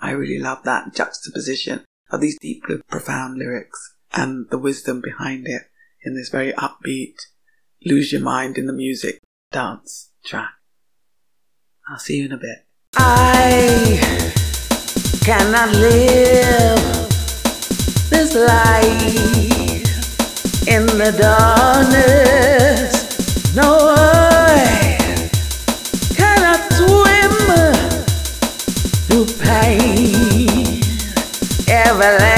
I 0.00 0.10
really 0.10 0.38
love 0.38 0.64
that 0.64 0.94
juxtaposition 0.94 1.84
of 2.10 2.20
these 2.20 2.38
deeply 2.38 2.80
profound 2.88 3.38
lyrics 3.38 3.96
and 4.12 4.46
the 4.50 4.58
wisdom 4.58 5.00
behind 5.00 5.46
it 5.46 5.62
in 6.04 6.14
this 6.14 6.28
very 6.28 6.52
upbeat, 6.52 7.16
lose 7.84 8.12
your 8.12 8.20
mind 8.20 8.58
in 8.58 8.66
the 8.66 8.72
music 8.72 9.20
dance 9.50 10.12
track. 10.24 10.52
I'll 11.88 11.98
see 11.98 12.18
you 12.18 12.26
in 12.26 12.32
a 12.32 12.36
bit. 12.36 12.66
I 12.96 14.33
cannot 15.24 15.70
live 15.76 17.08
this 18.10 18.34
life 18.34 19.08
in 20.68 20.84
the 20.84 21.16
darkness. 21.18 22.92
No, 23.56 23.94
I 23.96 25.30
cannot 26.14 26.60
swim 26.74 27.32
through 29.08 29.26
pain 29.42 30.82
everlasting. 31.68 32.33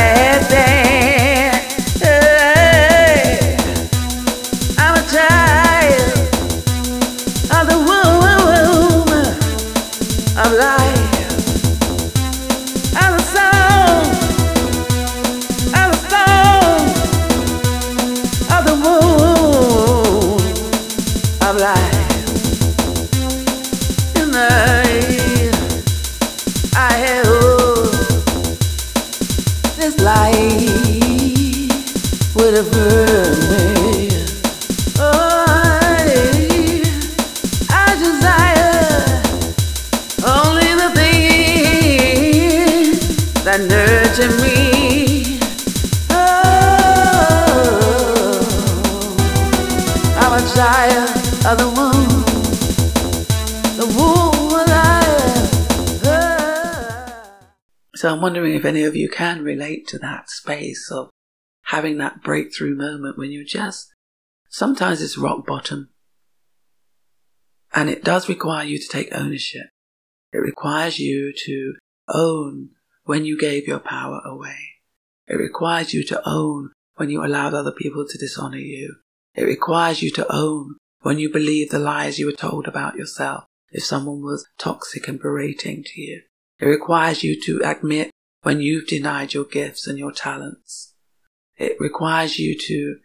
If 58.56 58.64
any 58.64 58.82
of 58.84 58.96
you 58.96 59.08
can 59.08 59.42
relate 59.42 59.86
to 59.88 59.98
that 59.98 60.30
space 60.30 60.90
of 60.90 61.10
having 61.64 61.98
that 61.98 62.22
breakthrough 62.22 62.76
moment 62.76 63.18
when 63.18 63.30
you're 63.30 63.44
just 63.44 63.92
sometimes 64.48 65.02
it's 65.02 65.18
rock 65.18 65.46
bottom. 65.46 65.90
And 67.74 67.90
it 67.90 68.02
does 68.02 68.28
require 68.28 68.64
you 68.64 68.78
to 68.78 68.88
take 68.88 69.08
ownership. 69.12 69.66
It 70.32 70.38
requires 70.38 70.98
you 70.98 71.32
to 71.44 71.74
own 72.08 72.70
when 73.04 73.24
you 73.24 73.38
gave 73.38 73.68
your 73.68 73.80
power 73.80 74.20
away. 74.24 74.56
It 75.26 75.36
requires 75.36 75.92
you 75.92 76.04
to 76.04 76.22
own 76.26 76.70
when 76.94 77.10
you 77.10 77.24
allowed 77.24 77.52
other 77.52 77.72
people 77.72 78.06
to 78.08 78.18
dishonor 78.18 78.58
you. 78.58 78.96
It 79.34 79.44
requires 79.44 80.02
you 80.02 80.10
to 80.12 80.26
own 80.32 80.76
when 81.00 81.18
you 81.18 81.30
believe 81.30 81.70
the 81.70 81.78
lies 81.78 82.18
you 82.18 82.26
were 82.26 82.32
told 82.32 82.66
about 82.66 82.96
yourself 82.96 83.44
if 83.70 83.84
someone 83.84 84.22
was 84.22 84.46
toxic 84.58 85.06
and 85.08 85.20
berating 85.20 85.84
to 85.84 86.00
you. 86.00 86.22
It 86.58 86.66
requires 86.66 87.22
you 87.22 87.38
to 87.42 87.60
admit 87.62 88.10
when 88.46 88.60
you've 88.60 88.86
denied 88.86 89.34
your 89.34 89.42
gifts 89.42 89.88
and 89.88 89.98
your 89.98 90.12
talents. 90.12 90.94
It 91.56 91.76
requires 91.80 92.38
you 92.38 92.56
to 92.56 92.98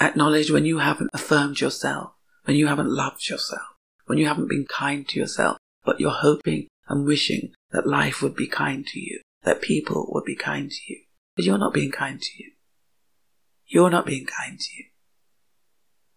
acknowledge 0.00 0.50
when 0.50 0.64
you 0.64 0.78
haven't 0.78 1.10
affirmed 1.12 1.60
yourself, 1.60 2.12
when 2.44 2.56
you 2.56 2.68
haven't 2.68 2.88
loved 2.88 3.28
yourself, 3.28 3.76
when 4.06 4.16
you 4.16 4.26
haven't 4.26 4.48
been 4.48 4.64
kind 4.64 5.06
to 5.08 5.20
yourself, 5.20 5.58
but 5.84 6.00
you're 6.00 6.22
hoping 6.22 6.68
and 6.88 7.04
wishing 7.04 7.52
that 7.72 7.86
life 7.86 8.22
would 8.22 8.34
be 8.34 8.46
kind 8.46 8.86
to 8.86 8.98
you, 8.98 9.20
that 9.42 9.60
people 9.60 10.10
would 10.14 10.24
be 10.24 10.34
kind 10.34 10.70
to 10.70 10.80
you. 10.88 11.00
But 11.36 11.44
you're 11.44 11.58
not 11.58 11.74
being 11.74 11.92
kind 11.92 12.22
to 12.22 12.42
you. 12.42 12.52
You're 13.66 13.90
not 13.90 14.06
being 14.06 14.24
kind 14.24 14.58
to 14.58 14.70
you. 14.78 14.84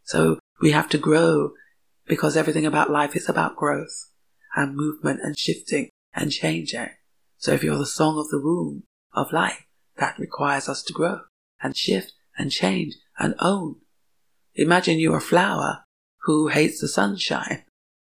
So 0.04 0.39
we 0.62 0.72
have 0.72 0.88
to 0.92 0.98
grow 0.98 1.51
because 2.06 2.38
everything 2.38 2.66
about 2.66 2.89
life 2.89 3.13
is 3.13 3.27
about 3.27 3.58
growth 3.58 4.10
and 4.56 4.74
movement 4.74 5.20
and 5.22 5.38
shifting 5.38 5.89
and 6.13 6.32
changing. 6.32 6.92
So 7.38 7.53
if 7.53 7.63
you're 7.63 7.77
the 7.77 7.86
song 7.86 8.17
of 8.17 8.29
the 8.29 8.41
womb 8.41 8.84
of 9.13 9.32
life, 9.32 9.65
that 9.98 10.20
requires 10.20 10.70
us 10.70 10.84
to 10.84 10.94
grow 10.94 11.22
and 11.62 11.75
shift 11.75 12.13
and 12.38 12.51
change 12.51 12.96
and 13.17 13.36
own. 13.39 13.77
Imagine 14.56 15.00
you're 15.00 15.17
a 15.17 15.22
flower 15.22 15.84
who 16.24 16.48
hates 16.48 16.82
the 16.82 16.88
sunshine 16.88 17.63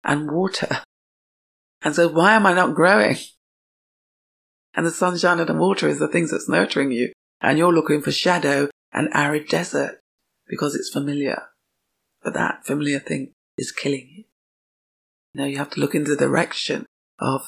and 0.04 0.32
water. 0.32 0.80
And 1.82 1.96
so 1.96 2.10
why 2.10 2.34
am 2.34 2.46
I 2.46 2.54
not 2.54 2.76
growing? 2.76 3.16
And 4.74 4.86
the 4.86 4.92
sunshine 4.92 5.40
and 5.40 5.48
the 5.48 5.54
water 5.54 5.88
is 5.88 5.98
the 5.98 6.10
things 6.10 6.32
that's 6.32 6.50
nurturing 6.50 6.92
you. 6.92 7.14
And 7.40 7.58
you're 7.58 7.74
looking 7.74 8.02
for 8.02 8.12
shadow 8.12 8.68
and 8.92 9.08
arid 9.14 9.48
desert 9.48 10.02
because 10.46 10.76
it's 10.76 10.90
familiar. 10.90 11.44
But 12.22 12.34
that 12.34 12.66
familiar 12.66 13.00
thing 13.00 13.32
is 13.58 13.72
killing 13.72 14.10
you. 14.14 14.24
Now 15.34 15.46
you 15.46 15.58
have 15.58 15.70
to 15.70 15.80
look 15.80 15.96
in 15.96 16.04
the 16.04 16.18
direction 16.18 16.86
of 17.18 17.48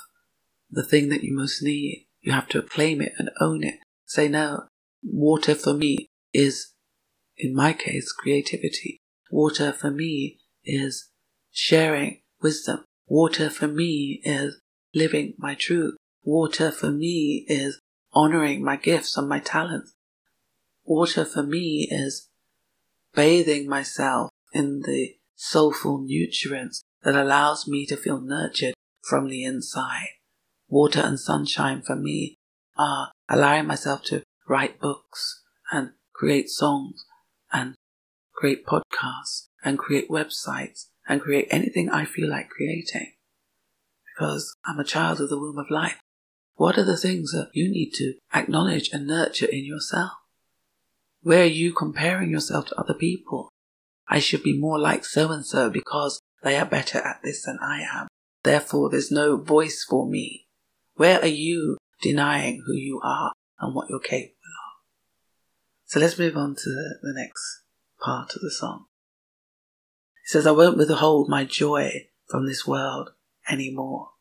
the 0.71 0.83
thing 0.83 1.09
that 1.09 1.23
you 1.23 1.35
most 1.35 1.61
need. 1.61 2.07
You 2.21 2.31
have 2.31 2.47
to 2.49 2.61
claim 2.61 3.01
it 3.01 3.13
and 3.17 3.29
own 3.39 3.63
it. 3.63 3.75
Say, 4.05 4.27
no, 4.27 4.63
water 5.03 5.55
for 5.55 5.73
me 5.73 6.07
is, 6.33 6.73
in 7.37 7.55
my 7.55 7.73
case, 7.73 8.11
creativity. 8.11 8.99
Water 9.31 9.71
for 9.71 9.91
me 9.91 10.39
is 10.63 11.09
sharing 11.51 12.21
wisdom. 12.41 12.85
Water 13.07 13.49
for 13.49 13.67
me 13.67 14.21
is 14.23 14.59
living 14.93 15.33
my 15.37 15.55
truth. 15.55 15.95
Water 16.23 16.71
for 16.71 16.91
me 16.91 17.45
is 17.47 17.79
honoring 18.13 18.63
my 18.63 18.75
gifts 18.75 19.17
and 19.17 19.27
my 19.27 19.39
talents. 19.39 19.93
Water 20.83 21.25
for 21.25 21.43
me 21.43 21.87
is 21.89 22.29
bathing 23.13 23.67
myself 23.67 24.29
in 24.53 24.81
the 24.81 25.15
soulful 25.35 25.99
nutrients 25.99 26.83
that 27.03 27.15
allows 27.15 27.67
me 27.67 27.85
to 27.85 27.97
feel 27.97 28.21
nurtured 28.21 28.73
from 29.01 29.27
the 29.27 29.43
inside. 29.43 30.09
Water 30.71 31.01
and 31.01 31.19
sunshine 31.19 31.81
for 31.81 31.97
me 31.97 32.37
are 32.77 33.11
allowing 33.27 33.67
myself 33.67 34.03
to 34.05 34.23
write 34.47 34.79
books 34.79 35.43
and 35.69 35.91
create 36.13 36.49
songs 36.49 37.03
and 37.51 37.75
create 38.33 38.65
podcasts 38.65 39.47
and 39.65 39.77
create 39.77 40.09
websites 40.09 40.85
and 41.09 41.19
create 41.19 41.49
anything 41.51 41.89
I 41.89 42.05
feel 42.05 42.29
like 42.29 42.49
creating. 42.49 43.11
Because 44.15 44.55
I'm 44.65 44.79
a 44.79 44.85
child 44.85 45.19
of 45.19 45.27
the 45.27 45.37
womb 45.37 45.57
of 45.57 45.69
life. 45.69 45.99
What 46.55 46.77
are 46.77 46.85
the 46.85 46.95
things 46.95 47.33
that 47.33 47.49
you 47.53 47.69
need 47.69 47.91
to 47.95 48.13
acknowledge 48.33 48.91
and 48.93 49.05
nurture 49.05 49.47
in 49.47 49.65
yourself? 49.65 50.11
Where 51.21 51.43
are 51.43 51.45
you 51.45 51.73
comparing 51.73 52.31
yourself 52.31 52.67
to 52.67 52.79
other 52.79 52.93
people? 52.93 53.49
I 54.07 54.19
should 54.19 54.41
be 54.41 54.57
more 54.57 54.79
like 54.79 55.03
so 55.03 55.31
and 55.31 55.45
so 55.45 55.69
because 55.69 56.21
they 56.43 56.55
are 56.55 56.65
better 56.65 56.99
at 56.99 57.19
this 57.25 57.43
than 57.43 57.59
I 57.61 57.81
am. 57.81 58.07
Therefore, 58.43 58.89
there's 58.89 59.11
no 59.11 59.35
voice 59.35 59.83
for 59.83 60.07
me. 60.07 60.47
Where 61.01 61.19
are 61.19 61.25
you 61.25 61.77
denying 62.03 62.61
who 62.63 62.73
you 62.75 63.01
are 63.03 63.33
and 63.59 63.73
what 63.73 63.89
you're 63.89 63.99
capable 63.99 64.35
of? 64.35 64.83
So 65.85 65.99
let's 65.99 66.19
move 66.19 66.37
on 66.37 66.53
to 66.53 66.69
the, 67.01 67.13
next 67.15 67.63
part 67.99 68.35
of 68.35 68.41
the 68.43 68.51
song. 68.51 68.85
It 70.23 70.29
says, 70.29 70.45
I 70.45 70.51
won't 70.51 70.77
withhold 70.77 71.27
my 71.27 71.43
joy 71.43 72.07
from 72.27 72.45
this 72.45 72.67
world 72.67 73.13
anymore. 73.49 74.11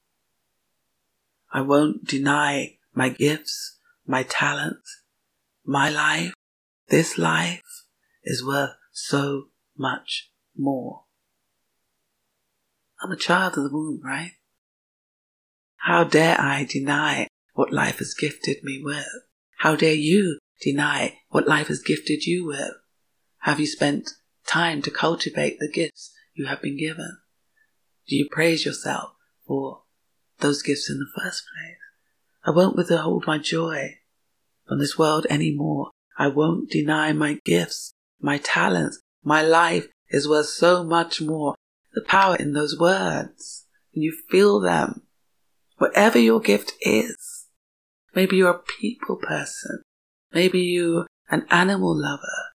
I 1.53 1.61
won't 1.61 2.07
deny 2.07 2.79
my 2.95 3.11
gifts, 3.11 3.77
my 4.07 4.23
talents, 4.23 5.03
my 5.67 5.91
life. 5.91 6.33
This 6.89 7.19
life 7.19 7.85
is 8.25 8.43
worth 8.43 8.77
so 8.91 9.49
much 9.77 10.31
more. 10.57 11.03
I'm 13.03 13.13
a 13.13 13.17
child 13.17 13.59
of 13.59 13.65
the 13.65 13.71
womb, 13.71 14.01
right? 14.03 14.33
How 15.85 16.05
dare 16.05 16.39
I 16.39 16.65
deny 16.65 17.27
what 17.55 17.73
life 17.73 17.99
has 17.99 18.13
gifted 18.13 18.63
me 18.63 18.83
with? 18.85 19.09
How 19.59 19.77
dare 19.77 19.95
you 19.95 20.39
deny 20.61 21.21
what 21.31 21.49
life 21.49 21.69
has 21.69 21.81
gifted 21.81 22.27
you 22.27 22.47
with? 22.47 22.73
Have 23.41 23.59
you 23.59 23.67
spent 23.67 24.11
time 24.47 24.83
to 24.83 24.91
cultivate 24.91 25.59
the 25.59 25.71
gifts 25.73 26.13
you 26.35 26.47
have 26.47 26.61
been 26.61 26.77
given? 26.77 27.19
Do 28.09 28.17
you 28.17 28.29
praise 28.31 28.67
yourself 28.67 29.13
for 29.47 29.85
those 30.41 30.61
gifts 30.61 30.91
in 30.91 30.99
the 30.99 31.23
first 31.23 31.45
place? 31.45 31.77
I 32.45 32.51
won't 32.51 32.77
withhold 32.77 33.25
my 33.27 33.39
joy 33.39 33.99
from 34.69 34.81
this 34.81 34.99
world 34.99 35.27
any 35.31 35.55
more. 35.55 35.91
I 36.19 36.29
won't 36.29 36.71
deny 36.71 37.15
my 37.15 37.39
gifts, 37.45 37.95
my 38.21 38.37
talents, 38.37 39.01
my 39.25 39.41
life 39.41 39.89
is 40.11 40.29
worth 40.29 40.47
so 40.47 40.85
much 40.85 41.23
more. 41.23 41.55
The 41.95 42.03
power 42.03 42.37
in 42.37 42.53
those 42.53 42.79
words. 42.79 43.67
You 43.93 44.17
feel 44.31 44.61
them, 44.61 45.03
whatever 45.81 46.19
your 46.19 46.41
gift 46.41 46.75
is, 46.83 47.47
maybe 48.15 48.37
you're 48.37 48.51
a 48.51 48.63
people 48.81 49.17
person, 49.17 49.81
maybe 50.31 50.61
you're 50.61 51.07
an 51.31 51.47
animal 51.49 51.99
lover, 51.99 52.53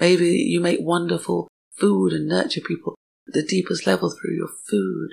maybe 0.00 0.30
you 0.30 0.58
make 0.58 0.80
wonderful 0.80 1.46
food 1.70 2.12
and 2.12 2.26
nurture 2.26 2.60
people 2.60 2.96
at 3.28 3.34
the 3.34 3.46
deepest 3.46 3.86
level 3.86 4.10
through 4.10 4.34
your 4.34 4.48
food. 4.68 5.10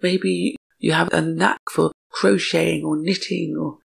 Maybe 0.00 0.56
you 0.78 0.92
have 0.92 1.12
a 1.12 1.20
knack 1.20 1.60
for 1.70 1.92
crocheting 2.10 2.82
or 2.82 2.96
knitting 2.96 3.54
or 3.60 3.80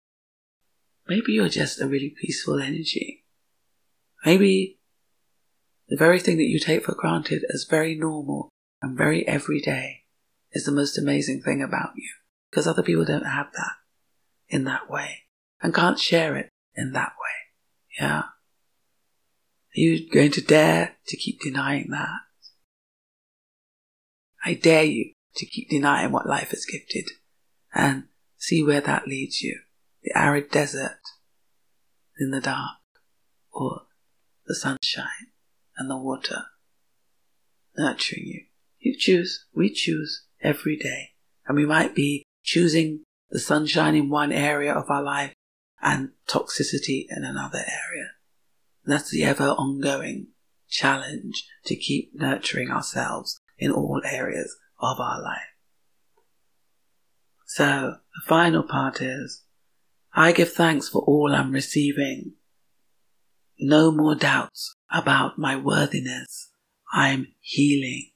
maybe 1.08 1.32
you're 1.32 1.48
just 1.48 1.80
a 1.80 1.88
really 1.88 2.14
peaceful 2.22 2.60
energy. 2.60 3.24
Maybe 4.26 4.80
the 5.88 5.96
very 5.96 6.20
thing 6.20 6.36
that 6.38 6.50
you 6.50 6.60
take 6.60 6.84
for 6.84 6.94
granted 6.94 7.46
as 7.54 7.68
very 7.70 7.96
normal 7.96 8.50
and 8.82 8.98
very 8.98 9.26
everyday 9.26 10.02
is 10.52 10.66
the 10.66 10.74
most 10.74 10.98
amazing 10.98 11.42
thing 11.42 11.62
about 11.62 11.92
you 11.96 12.10
because 12.56 12.68
other 12.68 12.84
people 12.84 13.04
don't 13.04 13.26
have 13.26 13.52
that 13.52 13.74
in 14.48 14.64
that 14.64 14.90
way 14.90 15.24
and 15.62 15.74
can't 15.74 16.00
share 16.00 16.38
it 16.38 16.48
in 16.74 16.94
that 16.94 17.12
way. 17.22 18.00
Yeah. 18.00 18.20
Are 18.20 18.34
you 19.74 20.10
going 20.10 20.32
to 20.32 20.42
dare 20.42 20.96
to 21.08 21.18
keep 21.18 21.42
denying 21.42 21.88
that? 21.90 22.22
I 24.46 24.54
dare 24.54 24.86
you 24.86 25.12
to 25.36 25.46
keep 25.46 25.70
denying 25.70 26.14
what 26.14 26.30
life 26.30 26.52
has 26.52 26.64
gifted 26.64 27.10
and 27.74 28.06
see 28.38 28.64
where 28.64 28.80
that 28.80 29.06
leads 29.06 29.42
you. 29.42 29.60
The 30.04 30.18
arid 30.18 30.50
desert 30.50 31.02
in 32.18 32.32
the 32.32 32.40
dark 32.40 32.78
or 33.52 33.82
the 34.48 34.56
sunshine 34.56 35.34
and 35.76 35.90
the 35.90 35.98
water 35.98 36.44
nurturing 37.78 38.28
you. 38.28 38.42
You 38.80 38.96
choose, 38.98 39.46
we 39.54 39.74
choose 39.74 40.24
every 40.42 40.78
day. 40.78 41.10
And 41.48 41.58
we 41.58 41.66
might 41.66 41.94
be 41.94 42.25
choosing 42.46 43.02
the 43.30 43.40
sunshine 43.40 43.96
in 43.96 44.10
one 44.10 44.32
area 44.32 44.74
of 44.74 44.90
our 44.90 45.04
life 45.04 45.34
and 45.82 46.12
toxicity 46.30 47.06
in 47.10 47.24
another 47.24 47.60
area. 47.60 48.12
That's 48.86 49.10
the 49.10 49.24
ever 49.24 49.50
ongoing 49.50 50.28
challenge 50.70 51.46
to 51.66 51.76
keep 51.76 52.12
nurturing 52.14 52.70
ourselves 52.70 53.40
in 53.58 53.72
all 53.72 54.02
areas 54.06 54.56
of 54.80 55.00
our 55.00 55.22
life. 55.22 55.40
So 57.48 57.96
the 58.16 58.28
final 58.28 58.64
part 58.64 59.02
is 59.02 59.44
I 60.14 60.32
give 60.32 60.54
thanks 60.54 60.88
for 60.88 61.02
all 61.02 61.34
I'm 61.34 61.52
receiving. 61.52 62.34
No 63.60 63.92
more 63.92 64.16
doubts 64.16 64.76
about 64.92 65.40
my 65.40 65.56
worthiness. 65.56 66.52
I'm 66.94 67.28
healing. 67.42 68.12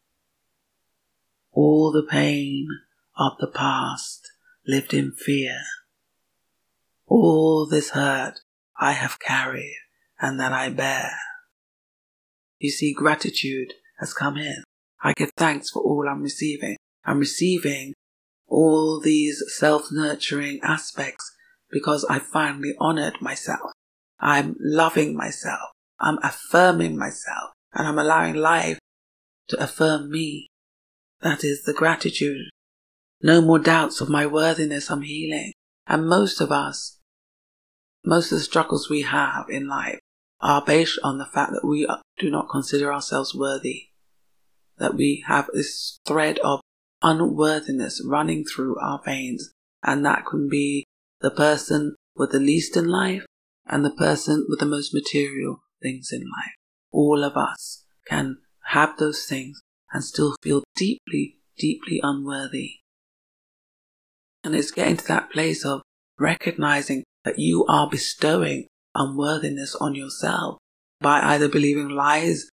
All 1.51 1.91
the 1.91 2.03
pain 2.03 2.67
of 3.19 3.33
the 3.39 3.47
past 3.47 4.31
lived 4.65 4.93
in 4.93 5.11
fear. 5.11 5.59
All 7.05 7.67
this 7.67 7.89
hurt 7.89 8.39
I 8.79 8.93
have 8.93 9.19
carried 9.19 9.75
and 10.19 10.39
that 10.39 10.53
I 10.53 10.69
bear. 10.69 11.11
You 12.59 12.71
see, 12.71 12.93
gratitude 12.93 13.73
has 13.99 14.13
come 14.13 14.37
in. 14.37 14.63
I 15.03 15.13
give 15.13 15.31
thanks 15.35 15.69
for 15.69 15.81
all 15.81 16.07
I'm 16.09 16.21
receiving. 16.21 16.77
I'm 17.05 17.19
receiving 17.19 17.93
all 18.47 18.99
these 18.99 19.43
self-nurturing 19.47 20.59
aspects 20.63 21.31
because 21.69 22.05
I 22.09 22.19
finally 22.19 22.73
honored 22.79 23.21
myself. 23.21 23.71
I'm 24.19 24.55
loving 24.59 25.15
myself. 25.15 25.71
I'm 25.99 26.19
affirming 26.23 26.97
myself 26.97 27.51
and 27.73 27.87
I'm 27.87 27.99
allowing 27.99 28.35
life 28.35 28.79
to 29.49 29.61
affirm 29.61 30.09
me. 30.09 30.47
That 31.21 31.43
is 31.43 31.63
the 31.63 31.73
gratitude. 31.73 32.49
No 33.21 33.41
more 33.41 33.59
doubts 33.59 34.01
of 34.01 34.09
my 34.09 34.25
worthiness. 34.25 34.89
I'm 34.89 35.01
healing. 35.01 35.53
And 35.87 36.07
most 36.07 36.39
of 36.39 36.51
us, 36.51 36.99
most 38.05 38.31
of 38.31 38.37
the 38.37 38.43
struggles 38.43 38.89
we 38.89 39.01
have 39.01 39.45
in 39.49 39.67
life 39.67 39.99
are 40.39 40.63
based 40.63 40.99
on 41.03 41.17
the 41.17 41.25
fact 41.25 41.51
that 41.51 41.67
we 41.67 41.87
do 42.17 42.29
not 42.29 42.49
consider 42.49 42.93
ourselves 42.93 43.35
worthy. 43.35 43.87
That 44.77 44.95
we 44.95 45.23
have 45.27 45.49
this 45.53 45.99
thread 46.05 46.39
of 46.39 46.61
unworthiness 47.01 48.01
running 48.05 48.45
through 48.45 48.79
our 48.79 49.01
veins. 49.03 49.51
And 49.83 50.05
that 50.05 50.25
can 50.25 50.47
be 50.49 50.85
the 51.21 51.31
person 51.31 51.95
with 52.15 52.31
the 52.31 52.39
least 52.39 52.77
in 52.77 52.87
life 52.87 53.25
and 53.65 53.83
the 53.83 53.91
person 53.91 54.45
with 54.49 54.59
the 54.59 54.65
most 54.65 54.93
material 54.93 55.61
things 55.81 56.09
in 56.11 56.21
life. 56.21 56.55
All 56.91 57.23
of 57.23 57.35
us 57.35 57.85
can 58.07 58.37
have 58.67 58.97
those 58.97 59.25
things 59.25 59.61
and 59.91 60.03
still 60.03 60.35
feel 60.41 60.63
deeply, 60.75 61.37
deeply 61.57 61.99
unworthy. 62.01 62.78
And 64.49 64.57
it's 64.57 64.71
getting 64.71 64.97
to 64.97 65.07
that 65.09 65.29
place 65.29 65.63
of 65.63 65.83
recognizing 66.17 67.03
that 67.23 67.37
you 67.37 67.67
are 67.69 67.87
bestowing 67.87 68.65
unworthiness 68.95 69.75
on 69.75 69.93
yourself 69.93 70.57
by 70.99 71.21
either 71.21 71.47
believing 71.47 71.89
lies 71.89 72.49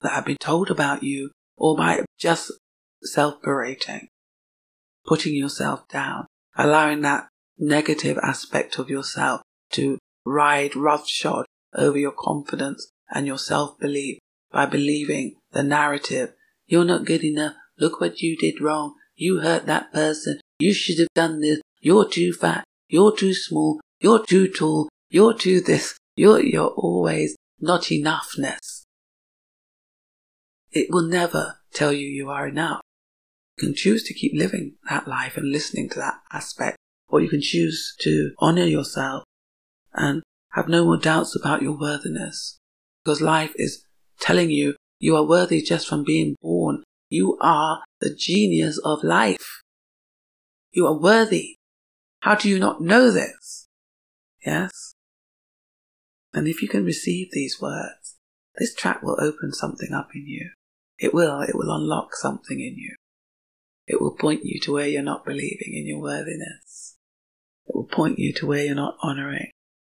that 0.00 0.12
have 0.12 0.24
been 0.24 0.36
told 0.38 0.70
about 0.70 1.02
you 1.02 1.32
or 1.56 1.76
by 1.76 2.04
just 2.20 2.52
self 3.02 3.42
berating, 3.42 4.06
putting 5.04 5.34
yourself 5.34 5.88
down, 5.88 6.28
allowing 6.56 7.00
that 7.00 7.26
negative 7.58 8.16
aspect 8.22 8.78
of 8.78 8.88
yourself 8.88 9.40
to 9.72 9.98
ride 10.24 10.76
roughshod 10.76 11.46
over 11.74 11.98
your 11.98 12.14
confidence 12.16 12.92
and 13.10 13.26
your 13.26 13.38
self 13.38 13.76
belief 13.80 14.20
by 14.52 14.66
believing 14.66 15.34
the 15.50 15.64
narrative. 15.64 16.32
You're 16.68 16.84
not 16.84 17.06
good 17.06 17.24
enough. 17.24 17.54
Look 17.76 18.00
what 18.00 18.20
you 18.20 18.36
did 18.36 18.60
wrong. 18.60 18.94
You 19.20 19.40
hurt 19.40 19.66
that 19.66 19.92
person. 19.92 20.40
You 20.58 20.72
should 20.72 20.98
have 20.98 21.12
done 21.14 21.40
this. 21.42 21.60
You're 21.82 22.08
too 22.08 22.32
fat. 22.32 22.64
You're 22.88 23.14
too 23.14 23.34
small. 23.34 23.78
You're 24.00 24.24
too 24.24 24.48
tall. 24.48 24.88
You're 25.10 25.34
too 25.34 25.60
this. 25.60 25.94
You're, 26.16 26.40
you're 26.40 26.68
always 26.70 27.36
not 27.60 27.82
enoughness. 27.82 28.84
It 30.72 30.86
will 30.88 31.06
never 31.06 31.56
tell 31.74 31.92
you 31.92 32.08
you 32.08 32.30
are 32.30 32.48
enough. 32.48 32.80
You 33.58 33.66
can 33.66 33.74
choose 33.74 34.04
to 34.04 34.14
keep 34.14 34.32
living 34.34 34.76
that 34.88 35.06
life 35.06 35.36
and 35.36 35.52
listening 35.52 35.90
to 35.90 35.98
that 35.98 36.14
aspect, 36.32 36.78
or 37.06 37.20
you 37.20 37.28
can 37.28 37.42
choose 37.42 37.94
to 38.00 38.32
honor 38.38 38.64
yourself 38.64 39.24
and 39.92 40.22
have 40.52 40.66
no 40.66 40.86
more 40.86 40.96
doubts 40.96 41.36
about 41.36 41.60
your 41.60 41.78
worthiness. 41.78 42.56
Because 43.04 43.20
life 43.20 43.52
is 43.56 43.84
telling 44.18 44.48
you 44.48 44.76
you 44.98 45.14
are 45.14 45.26
worthy 45.26 45.60
just 45.60 45.86
from 45.86 46.04
being 46.04 46.36
born. 46.40 46.84
You 47.10 47.36
are 47.40 47.82
the 48.00 48.14
genius 48.14 48.80
of 48.84 49.04
life. 49.04 49.62
You 50.70 50.86
are 50.86 50.98
worthy. 50.98 51.56
How 52.20 52.36
do 52.36 52.48
you 52.48 52.58
not 52.58 52.80
know 52.80 53.10
this? 53.10 53.68
Yes? 54.46 54.94
And 56.32 56.46
if 56.46 56.62
you 56.62 56.68
can 56.68 56.84
receive 56.84 57.28
these 57.32 57.60
words, 57.60 58.16
this 58.56 58.74
track 58.74 59.02
will 59.02 59.18
open 59.20 59.52
something 59.52 59.92
up 59.92 60.10
in 60.14 60.26
you. 60.26 60.50
It 60.98 61.12
will. 61.12 61.40
It 61.40 61.56
will 61.56 61.74
unlock 61.74 62.14
something 62.14 62.60
in 62.60 62.76
you. 62.76 62.94
It 63.86 64.00
will 64.00 64.14
point 64.14 64.44
you 64.44 64.60
to 64.60 64.72
where 64.72 64.86
you're 64.86 65.02
not 65.02 65.24
believing 65.24 65.74
in 65.74 65.86
your 65.86 66.00
worthiness. 66.00 66.96
It 67.66 67.74
will 67.74 67.88
point 67.88 68.20
you 68.20 68.32
to 68.34 68.46
where 68.46 68.64
you're 68.64 68.74
not 68.76 68.96
honoring 69.02 69.50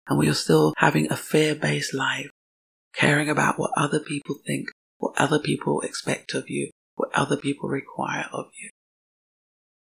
and 0.06 0.16
where 0.16 0.26
you're 0.26 0.34
still 0.34 0.74
having 0.76 1.10
a 1.10 1.16
fear 1.16 1.56
based 1.56 1.92
life, 1.92 2.30
caring 2.94 3.28
about 3.28 3.58
what 3.58 3.72
other 3.76 3.98
people 3.98 4.36
think 4.46 4.68
what 5.00 5.14
other 5.18 5.38
people 5.38 5.80
expect 5.80 6.34
of 6.34 6.48
you, 6.48 6.70
what 7.00 7.14
other 7.14 7.36
people 7.36 7.68
require 7.68 8.26
of 8.30 8.46
you. 8.60 8.68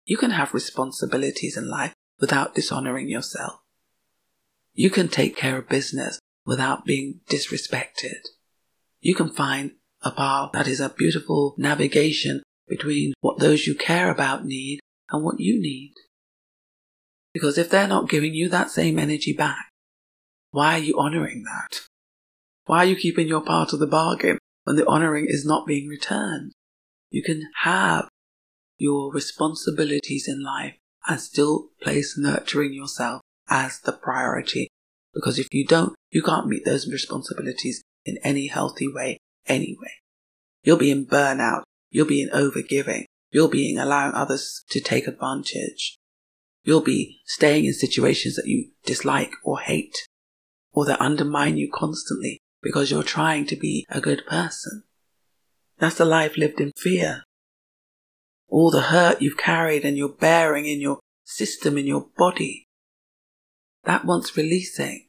You 0.06 0.17
can 0.17 0.32
have 0.32 0.53
responsibilities 0.53 1.58
in 1.58 1.67
life 1.67 1.93
without 2.19 2.53
dishonoring 2.53 3.10
yourself. 3.10 3.60
You 4.73 4.91
can 4.91 5.08
take 5.08 5.36
care 5.36 5.58
of 5.58 5.67
business 5.67 6.19
without 6.45 6.86
being 6.86 7.21
disrespected. 7.27 8.27
You 8.99 9.15
can 9.15 9.30
find 9.30 9.71
a 10.03 10.12
path 10.12 10.51
that 10.53 10.67
is 10.67 10.80
a 10.80 10.89
beautiful 10.89 11.56
navigation 11.58 12.43
between 12.67 13.13
what 13.21 13.39
those 13.39 13.65
you 13.65 13.73
care 13.73 14.12
about 14.12 14.45
need 14.45 14.80
and 15.10 15.23
what 15.23 15.39
you 15.39 15.60
need. 15.60 15.93
Because 17.34 17.58
if 17.58 17.71
they're 17.71 17.88
not 17.88 18.10
giving 18.10 18.36
you 18.36 18.47
that 18.49 18.69
same 18.69 18.99
energy 18.99 19.34
back, 19.34 19.71
why 20.51 20.75
are 20.75 20.84
you 20.84 20.99
honoring 20.99 21.43
that? 21.45 21.82
Why 22.65 22.77
are 22.80 22.86
you 22.86 22.95
keeping 22.95 23.27
your 23.27 23.41
part 23.41 23.73
of 23.73 23.80
the 23.80 23.88
bargain 23.88 24.38
when 24.67 24.75
the 24.75 24.86
honoring 24.86 25.27
is 25.30 25.45
not 25.45 25.65
being 25.65 25.88
returned. 25.88 26.51
You 27.10 27.24
can 27.24 27.50
have 27.63 28.10
your 28.78 29.12
responsibilities 29.12 30.28
in 30.28 30.43
life 30.43 30.76
and 31.08 31.20
still 31.20 31.70
place 31.82 32.17
nurturing 32.17 32.74
yourself 32.74 33.22
as 33.50 33.80
the 33.80 33.93
priority. 33.93 34.67
Because 35.13 35.39
if 35.39 35.48
you 35.52 35.65
don't, 35.65 35.96
you 36.12 36.22
can't 36.22 36.48
meet 36.48 36.65
those 36.65 36.91
responsibilities 36.91 37.82
in 38.06 38.17
any 38.24 38.48
healthy 38.48 38.88
way 38.88 39.17
anyway. 39.48 39.93
You'll 40.63 40.78
be 40.78 40.91
in 40.91 41.06
burnout. 41.06 41.63
You'll 41.89 42.08
be 42.08 42.22
in 42.22 42.30
overgiving. 42.30 43.06
You'll 43.32 43.48
be 43.48 43.72
in 43.72 43.80
allowing 43.80 44.13
others 44.13 44.63
to 44.70 44.80
take 44.80 45.08
advantage. 45.08 45.98
You'll 46.63 46.82
be 46.82 47.22
staying 47.26 47.65
in 47.65 47.74
situations 47.74 48.36
that 48.36 48.48
you 48.48 48.72
dislike 48.86 49.32
or 49.43 49.60
hate 49.60 50.08
or 50.74 50.86
that 50.86 51.02
undermine 51.02 51.58
you 51.58 51.70
constantly 51.74 52.39
because 52.62 52.91
you're 52.91 53.04
trying 53.04 53.46
to 53.48 53.56
be 53.56 53.86
a 53.89 54.02
good 54.02 54.26
person. 54.28 54.84
That's 55.79 55.99
a 55.99 56.05
life 56.05 56.37
lived 56.37 56.59
in 56.59 56.71
fear. 56.75 57.23
All 58.49 58.71
the 58.71 58.83
hurt 58.83 59.21
you've 59.21 59.37
carried 59.37 59.85
and 59.85 59.97
you're 59.97 60.09
bearing 60.09 60.65
in 60.65 60.81
your 60.81 60.99
system, 61.23 61.77
in 61.77 61.85
your 61.85 62.07
body, 62.17 62.65
that 63.83 64.05
wants 64.05 64.35
releasing. 64.35 65.07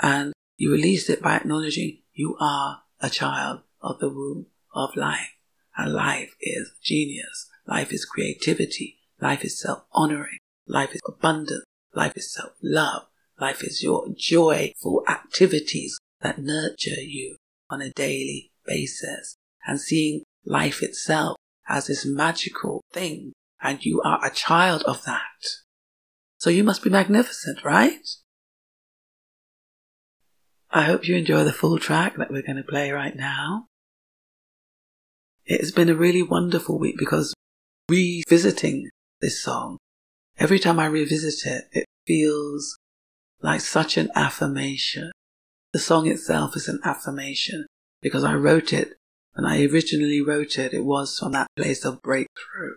And 0.00 0.32
you 0.56 0.70
release 0.70 1.10
it 1.10 1.20
by 1.22 1.36
acknowledging 1.36 2.02
you 2.12 2.36
are 2.40 2.82
a 3.00 3.10
child 3.10 3.60
of 3.80 3.98
the 3.98 4.08
womb 4.08 4.46
of 4.72 4.96
life. 4.96 5.32
And 5.76 5.92
life 5.92 6.34
is 6.40 6.72
genius. 6.82 7.50
Life 7.66 7.92
is 7.92 8.04
creativity. 8.04 8.98
Life 9.20 9.44
is 9.44 9.58
self 9.60 9.84
honoring. 9.92 10.38
Life 10.68 10.94
is 10.94 11.00
abundance. 11.08 11.64
Life 11.92 12.16
is 12.16 12.32
self 12.32 12.52
love. 12.62 13.06
Life 13.40 13.64
is 13.64 13.82
your 13.82 14.06
joyful 14.16 15.02
activities 15.08 15.98
that 16.20 16.38
nurture 16.38 17.00
you 17.00 17.36
on 17.68 17.82
a 17.82 17.90
daily 17.90 18.52
basis 18.64 19.36
and 19.66 19.80
seeing 19.80 20.22
life 20.44 20.82
itself 20.82 21.36
as 21.68 21.86
this 21.86 22.04
magical 22.04 22.82
thing 22.92 23.32
and 23.62 23.84
you 23.84 24.00
are 24.04 24.24
a 24.24 24.30
child 24.30 24.82
of 24.82 25.04
that. 25.04 25.46
So 26.38 26.50
you 26.50 26.62
must 26.62 26.84
be 26.84 26.90
magnificent, 26.90 27.64
right? 27.64 28.06
I 30.70 30.82
hope 30.82 31.08
you 31.08 31.16
enjoy 31.16 31.44
the 31.44 31.52
full 31.52 31.78
track 31.78 32.16
that 32.16 32.30
we're 32.30 32.42
going 32.42 32.56
to 32.56 32.62
play 32.62 32.90
right 32.90 33.16
now. 33.16 33.66
It 35.46 35.60
has 35.60 35.72
been 35.72 35.88
a 35.88 35.94
really 35.94 36.22
wonderful 36.22 36.78
week 36.78 36.96
because 36.98 37.32
revisiting 37.88 38.90
this 39.20 39.42
song, 39.42 39.78
every 40.38 40.58
time 40.58 40.78
I 40.78 40.86
revisit 40.86 41.46
it, 41.50 41.64
it 41.72 41.84
feels 42.06 42.76
like 43.40 43.60
such 43.60 43.96
an 43.96 44.10
affirmation. 44.14 45.12
The 45.72 45.78
song 45.78 46.08
itself 46.08 46.56
is 46.56 46.68
an 46.68 46.80
affirmation 46.84 47.66
because 48.02 48.24
I 48.24 48.34
wrote 48.34 48.72
it, 48.72 48.94
when 49.34 49.44
I 49.44 49.64
originally 49.64 50.20
wrote 50.20 50.58
it, 50.58 50.72
it 50.72 50.84
was 50.84 51.18
from 51.18 51.32
that 51.32 51.48
place 51.56 51.84
of 51.84 52.02
breakthrough, 52.02 52.76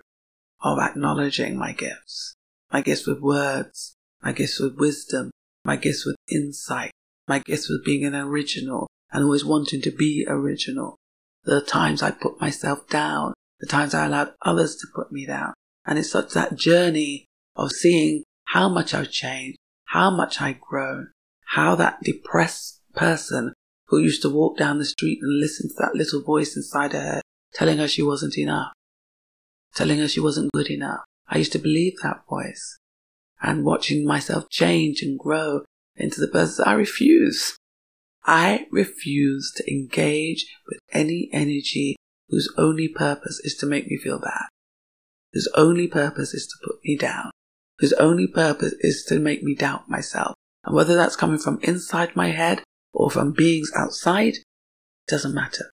of 0.61 0.79
acknowledging 0.79 1.57
my 1.57 1.71
gifts, 1.71 2.33
my 2.71 2.81
gifts 2.81 3.05
with 3.05 3.21
words, 3.21 3.93
my 4.21 4.31
gifts 4.31 4.59
with 4.59 4.75
wisdom, 4.77 5.31
my 5.63 5.75
gifts 5.75 6.05
with 6.05 6.15
insight, 6.31 6.91
my 7.27 7.39
gifts 7.39 7.69
with 7.69 7.85
being 7.85 8.05
an 8.05 8.15
original 8.15 8.87
and 9.11 9.23
always 9.23 9.45
wanting 9.45 9.81
to 9.81 9.91
be 9.91 10.25
original. 10.27 10.97
The 11.43 11.61
times 11.61 12.01
I 12.01 12.11
put 12.11 12.41
myself 12.41 12.87
down, 12.89 13.33
the 13.59 13.67
times 13.67 13.93
I 13.93 14.05
allowed 14.05 14.33
others 14.41 14.75
to 14.77 14.87
put 14.93 15.11
me 15.11 15.25
down. 15.25 15.53
And 15.85 15.97
it's 15.97 16.11
such 16.11 16.33
that 16.33 16.55
journey 16.55 17.25
of 17.55 17.71
seeing 17.71 18.23
how 18.45 18.67
much 18.67 18.93
I've 18.93 19.11
changed, 19.11 19.57
how 19.85 20.09
much 20.09 20.41
I've 20.41 20.59
grown, 20.59 21.11
how 21.45 21.75
that 21.75 22.01
depressed 22.03 22.81
person 22.93 23.53
who 23.87 23.99
used 23.99 24.21
to 24.21 24.29
walk 24.29 24.57
down 24.57 24.77
the 24.77 24.85
street 24.85 25.19
and 25.21 25.39
listen 25.39 25.69
to 25.69 25.75
that 25.79 25.95
little 25.95 26.21
voice 26.21 26.55
inside 26.55 26.93
her 26.93 27.01
head 27.01 27.21
telling 27.53 27.77
her 27.77 27.87
she 27.87 28.03
wasn't 28.03 28.37
enough, 28.37 28.71
telling 29.73 29.99
her 29.99 30.07
she 30.07 30.19
wasn't 30.19 30.51
good 30.51 30.69
enough. 30.69 31.01
I 31.27 31.37
used 31.37 31.51
to 31.53 31.59
believe 31.59 31.93
that 32.03 32.23
voice 32.29 32.77
and 33.41 33.65
watching 33.65 34.05
myself 34.05 34.49
change 34.49 35.01
and 35.01 35.17
grow 35.17 35.61
into 35.95 36.21
the 36.21 36.27
person 36.27 36.65
I 36.67 36.73
refuse. 36.73 37.55
I 38.25 38.67
refuse 38.71 39.53
to 39.55 39.71
engage 39.71 40.45
with 40.67 40.79
any 40.91 41.29
energy 41.31 41.95
whose 42.29 42.53
only 42.57 42.87
purpose 42.87 43.39
is 43.43 43.55
to 43.57 43.65
make 43.65 43.87
me 43.87 43.97
feel 43.97 44.19
bad, 44.19 44.47
whose 45.33 45.47
only 45.55 45.87
purpose 45.87 46.33
is 46.33 46.45
to 46.47 46.55
put 46.63 46.79
me 46.83 46.97
down, 46.97 47.31
whose 47.79 47.93
only 47.93 48.27
purpose 48.27 48.73
is 48.81 49.03
to 49.07 49.19
make 49.19 49.43
me 49.43 49.55
doubt 49.55 49.89
myself. 49.89 50.35
And 50.65 50.75
whether 50.75 50.95
that's 50.95 51.15
coming 51.15 51.37
from 51.37 51.59
inside 51.63 52.15
my 52.15 52.31
head 52.31 52.61
or 52.97 53.11
from 53.11 53.31
beings 53.31 53.71
outside, 53.75 54.33
doesn't 55.07 55.35
matter. 55.35 55.69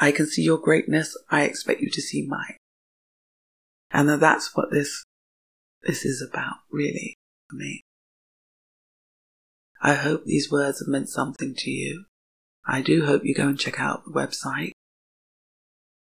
I 0.00 0.10
can 0.10 0.26
see 0.26 0.42
your 0.42 0.58
greatness, 0.58 1.16
I 1.30 1.42
expect 1.42 1.80
you 1.80 1.88
to 1.90 2.02
see 2.02 2.26
mine. 2.26 2.56
And 3.92 4.08
that's 4.20 4.54
what 4.54 4.72
this, 4.72 5.04
this 5.84 6.04
is 6.04 6.20
about, 6.20 6.56
really, 6.72 7.14
for 7.48 7.54
me. 7.54 7.82
I 9.80 9.94
hope 9.94 10.24
these 10.24 10.50
words 10.50 10.80
have 10.80 10.88
meant 10.88 11.08
something 11.08 11.54
to 11.56 11.70
you. 11.70 12.04
I 12.66 12.82
do 12.82 13.06
hope 13.06 13.22
you 13.24 13.32
go 13.32 13.46
and 13.46 13.58
check 13.58 13.78
out 13.78 14.02
the 14.04 14.10
website 14.10 14.72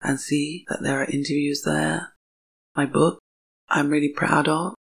and 0.03 0.19
see 0.21 0.65
that 0.69 0.83
there 0.83 1.01
are 1.01 1.05
interviews 1.05 1.62
there. 1.62 2.12
My 2.75 2.87
book, 2.87 3.21
I'm 3.69 3.88
really 3.88 4.12
proud 4.12 4.49
of. 4.49 4.75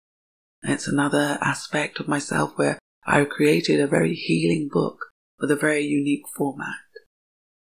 It's 0.62 0.86
another 0.86 1.38
aspect 1.40 1.98
of 1.98 2.06
myself 2.06 2.52
where 2.54 2.78
I 3.04 3.24
created 3.24 3.80
a 3.80 3.88
very 3.88 4.14
healing 4.14 4.68
book 4.72 5.07
with 5.38 5.50
a 5.50 5.56
very 5.56 5.82
unique 5.82 6.24
format. 6.36 6.76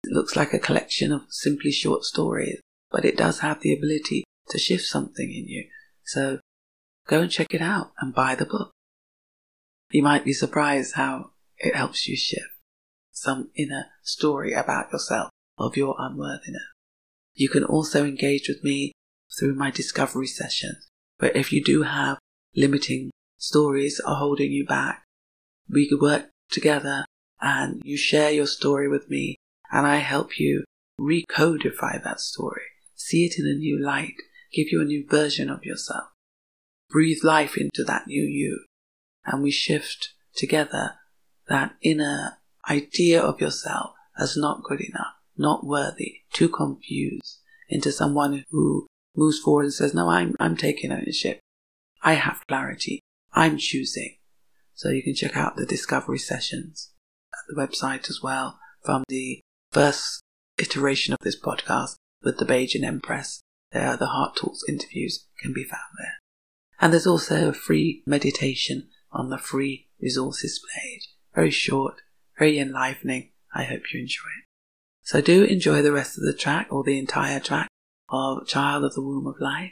It 0.03 0.11
looks 0.11 0.35
like 0.35 0.53
a 0.53 0.59
collection 0.59 1.11
of 1.11 1.23
simply 1.29 1.71
short 1.71 2.03
stories, 2.03 2.59
but 2.89 3.05
it 3.05 3.17
does 3.17 3.39
have 3.39 3.61
the 3.61 3.73
ability 3.73 4.23
to 4.49 4.59
shift 4.59 4.85
something 4.85 5.31
in 5.31 5.47
you. 5.47 5.67
So 6.05 6.39
go 7.07 7.21
and 7.21 7.31
check 7.31 7.53
it 7.53 7.61
out 7.61 7.91
and 7.99 8.13
buy 8.13 8.35
the 8.35 8.45
book. 8.45 8.71
You 9.91 10.03
might 10.03 10.25
be 10.25 10.33
surprised 10.33 10.95
how 10.95 11.31
it 11.57 11.75
helps 11.75 12.07
you 12.07 12.15
shift 12.15 12.47
some 13.11 13.51
inner 13.55 13.85
story 14.01 14.53
about 14.53 14.91
yourself 14.91 15.29
of 15.57 15.77
your 15.77 15.95
unworthiness. 15.99 16.63
You 17.35 17.49
can 17.49 17.63
also 17.63 18.03
engage 18.03 18.47
with 18.47 18.63
me 18.63 18.93
through 19.37 19.55
my 19.55 19.71
discovery 19.71 20.27
sessions, 20.27 20.87
But 21.17 21.35
if 21.35 21.53
you 21.53 21.63
do 21.63 21.83
have 21.83 22.17
limiting 22.55 23.11
stories 23.37 24.01
are 24.05 24.15
holding 24.15 24.51
you 24.51 24.65
back, 24.65 25.03
we 25.69 25.87
could 25.87 26.01
work 26.01 26.29
together 26.49 27.05
and 27.41 27.81
you 27.83 27.97
share 27.97 28.31
your 28.31 28.47
story 28.47 28.87
with 28.87 29.09
me 29.09 29.35
and 29.71 29.87
I 29.87 29.97
help 29.97 30.39
you 30.39 30.63
recodify 30.99 32.03
that 32.03 32.19
story, 32.19 32.61
see 32.95 33.25
it 33.25 33.39
in 33.39 33.47
a 33.47 33.57
new 33.57 33.83
light, 33.83 34.15
give 34.53 34.67
you 34.71 34.81
a 34.81 34.85
new 34.85 35.05
version 35.07 35.49
of 35.49 35.63
yourself, 35.63 36.09
breathe 36.89 37.23
life 37.23 37.57
into 37.57 37.83
that 37.85 38.07
new 38.07 38.23
you 38.23 38.65
and 39.25 39.41
we 39.41 39.51
shift 39.51 40.13
together 40.35 40.95
that 41.47 41.75
inner 41.81 42.37
idea 42.69 43.21
of 43.21 43.41
yourself 43.41 43.91
as 44.17 44.37
not 44.37 44.63
good 44.63 44.81
enough, 44.81 45.15
not 45.37 45.65
worthy, 45.65 46.21
too 46.31 46.49
confused, 46.49 47.39
into 47.69 47.91
someone 47.91 48.43
who 48.51 48.85
moves 49.15 49.39
forward 49.39 49.63
and 49.63 49.73
says, 49.73 49.93
No, 49.93 50.09
I'm, 50.09 50.35
I'm 50.39 50.55
taking 50.55 50.91
ownership. 50.91 51.39
I 52.03 52.13
have 52.13 52.45
clarity. 52.47 52.99
I'm 53.33 53.57
choosing. 53.57 54.17
So 54.73 54.89
you 54.89 55.03
can 55.03 55.15
check 55.15 55.37
out 55.37 55.55
the 55.55 55.65
discovery 55.65 56.19
sessions 56.19 56.90
the 57.51 57.61
website 57.61 58.09
as 58.09 58.21
well 58.23 58.59
from 58.83 59.03
the 59.07 59.41
first 59.71 60.21
iteration 60.57 61.13
of 61.13 61.19
this 61.21 61.39
podcast 61.39 61.95
with 62.23 62.37
the 62.37 62.45
Bajan 62.45 62.83
Empress. 62.83 63.41
There, 63.71 63.95
the 63.95 64.07
Heart 64.07 64.35
Talks 64.35 64.63
interviews 64.67 65.27
can 65.39 65.53
be 65.53 65.63
found 65.63 65.81
there. 65.97 66.15
And 66.79 66.91
there's 66.91 67.07
also 67.07 67.49
a 67.49 67.53
free 67.53 68.03
meditation 68.05 68.89
on 69.11 69.29
the 69.29 69.37
free 69.37 69.87
resources 70.01 70.59
page. 70.75 71.09
Very 71.33 71.51
short, 71.51 72.01
very 72.37 72.59
enlivening. 72.59 73.31
I 73.53 73.63
hope 73.63 73.93
you 73.93 74.01
enjoy 74.01 74.27
it. 74.39 74.45
So 75.03 75.21
do 75.21 75.43
enjoy 75.43 75.81
the 75.81 75.91
rest 75.91 76.17
of 76.17 76.23
the 76.23 76.33
track 76.33 76.67
or 76.69 76.83
the 76.83 76.97
entire 76.97 77.39
track 77.39 77.67
of 78.09 78.47
Child 78.47 78.83
of 78.83 78.93
the 78.93 79.01
Womb 79.01 79.27
of 79.27 79.39
Life. 79.39 79.71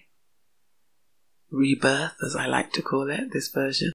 Rebirth, 1.51 2.15
as 2.23 2.35
I 2.35 2.45
like 2.45 2.71
to 2.73 2.81
call 2.81 3.09
it, 3.09 3.31
this 3.33 3.49
version. 3.49 3.91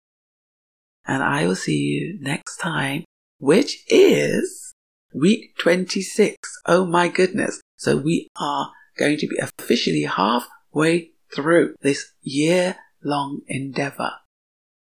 And 1.06 1.22
I 1.22 1.46
will 1.46 1.56
see 1.56 1.78
you 1.78 2.18
next 2.20 2.56
time, 2.56 3.04
which 3.38 3.84
is 3.88 4.74
week 5.14 5.56
26. 5.58 6.36
Oh 6.66 6.86
my 6.86 7.08
goodness. 7.08 7.60
So 7.76 7.96
we 7.96 8.28
are 8.36 8.70
going 8.96 9.18
to 9.18 9.26
be 9.26 9.38
officially 9.38 10.02
halfway 10.02 11.10
through 11.34 11.74
this 11.82 12.12
year 12.22 12.76
long 13.02 13.40
endeavor 13.48 14.12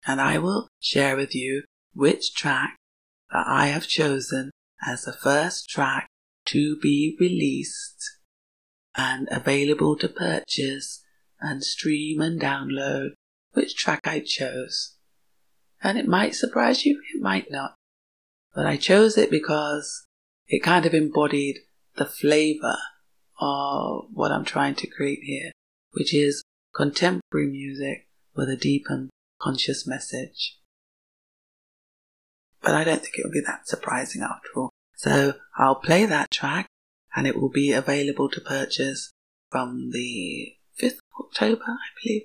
and 0.05 0.21
I 0.21 0.37
will 0.37 0.67
share 0.79 1.15
with 1.15 1.33
you 1.33 1.63
which 1.93 2.33
track 2.35 2.77
that 3.31 3.45
I 3.47 3.67
have 3.67 3.87
chosen 3.87 4.51
as 4.85 5.03
the 5.03 5.13
first 5.13 5.67
track 5.69 6.07
to 6.47 6.77
be 6.77 7.17
released 7.19 8.19
and 8.95 9.27
available 9.31 9.97
to 9.97 10.07
purchase 10.07 11.03
and 11.39 11.63
stream 11.63 12.21
and 12.21 12.39
download 12.39 13.09
which 13.53 13.75
track 13.75 14.01
I 14.05 14.19
chose. 14.19 14.95
And 15.81 15.97
it 15.97 16.07
might 16.07 16.35
surprise 16.35 16.85
you, 16.85 17.01
it 17.13 17.21
might 17.21 17.49
not. 17.49 17.75
But 18.55 18.65
I 18.65 18.77
chose 18.77 19.17
it 19.17 19.29
because 19.29 20.05
it 20.47 20.63
kind 20.63 20.85
of 20.85 20.93
embodied 20.93 21.57
the 21.97 22.05
flavor 22.05 22.77
of 23.39 24.05
what 24.13 24.31
I'm 24.31 24.45
trying 24.45 24.75
to 24.75 24.87
create 24.87 25.19
here, 25.23 25.51
which 25.91 26.13
is 26.13 26.41
contemporary 26.73 27.47
music 27.47 28.07
with 28.33 28.49
a 28.49 28.55
deep 28.55 28.85
and 28.87 29.09
conscious 29.41 29.85
message. 29.85 30.57
But 32.61 32.73
I 32.73 32.85
don't 32.85 33.01
think 33.01 33.15
it 33.17 33.25
will 33.25 33.31
be 33.31 33.43
that 33.45 33.67
surprising 33.67 34.21
after 34.21 34.49
all. 34.55 34.69
So 34.95 35.33
I'll 35.57 35.75
play 35.75 36.05
that 36.05 36.31
track 36.31 36.67
and 37.15 37.27
it 37.27 37.39
will 37.39 37.49
be 37.49 37.73
available 37.73 38.29
to 38.29 38.41
purchase 38.41 39.11
from 39.51 39.91
the 39.91 40.53
5th 40.81 40.97
of 41.19 41.25
October, 41.25 41.63
I 41.67 42.01
believe. 42.01 42.23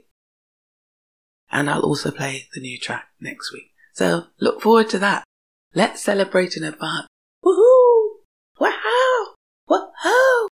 And 1.50 1.68
I'll 1.68 1.82
also 1.82 2.12
play 2.12 2.46
the 2.54 2.60
new 2.60 2.78
track 2.78 3.08
next 3.20 3.52
week. 3.52 3.72
So 3.94 4.26
look 4.38 4.62
forward 4.62 4.88
to 4.90 4.98
that. 5.00 5.24
Let's 5.72 6.02
celebrate 6.02 6.56
in 6.56 6.64
advance. 6.64 7.06
Woohoo! 7.44 8.16
Wow! 8.59 9.35
Woohoo! 9.70 10.48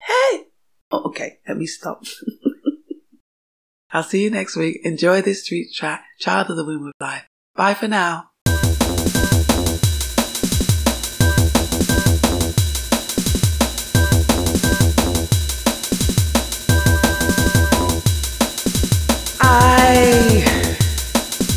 Hey! 0.00 0.44
Oh, 0.92 1.02
okay, 1.06 1.38
let 1.48 1.56
me 1.56 1.66
stop. 1.66 2.04
I'll 3.90 4.04
see 4.04 4.22
you 4.22 4.30
next 4.30 4.56
week. 4.56 4.80
Enjoy 4.84 5.22
this 5.22 5.42
street 5.42 5.74
track, 5.74 6.04
Child 6.20 6.50
of 6.50 6.56
the 6.56 6.64
Womb 6.64 6.86
of 6.86 6.92
Life. 7.00 7.26
Bye 7.56 7.74
for 7.74 7.88
now. 7.88 8.30
I 19.40 20.44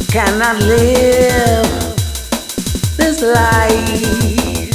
cannot 0.10 0.58
live 0.64 1.67
this 2.98 3.22
light 3.22 4.74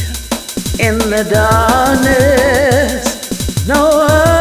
in 0.79 0.99
the 0.99 1.25
darkness. 1.29 3.05
No 3.67 4.32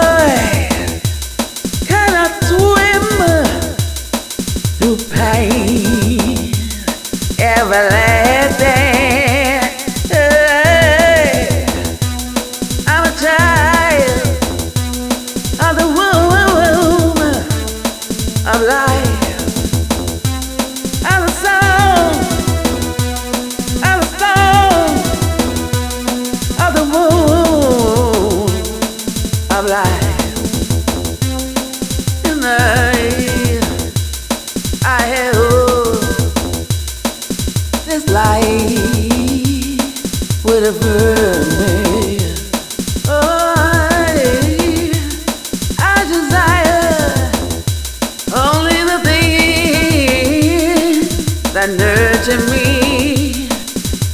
that 51.61 51.77
nurture 51.77 52.41
me. 52.49 53.47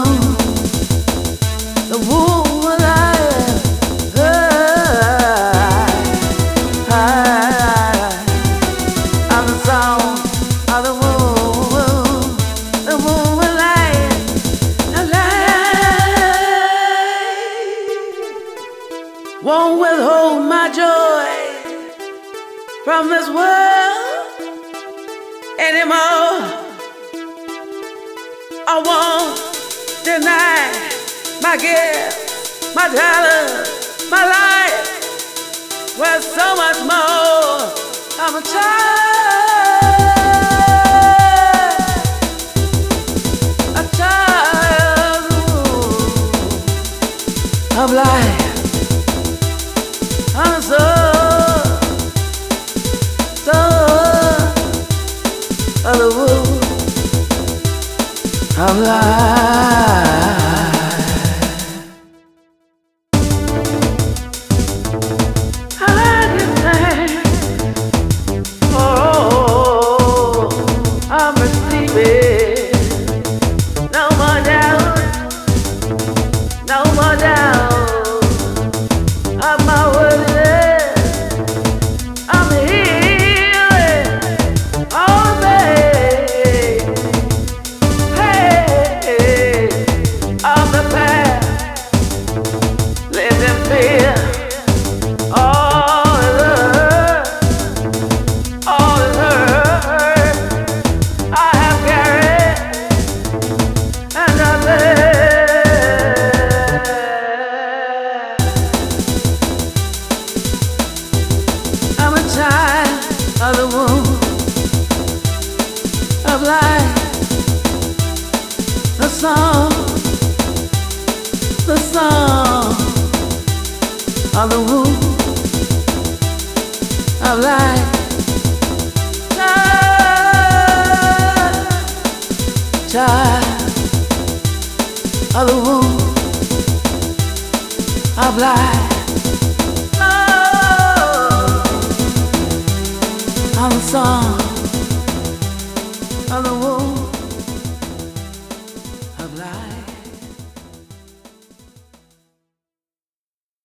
of 47.85 47.92
life 47.92 48.43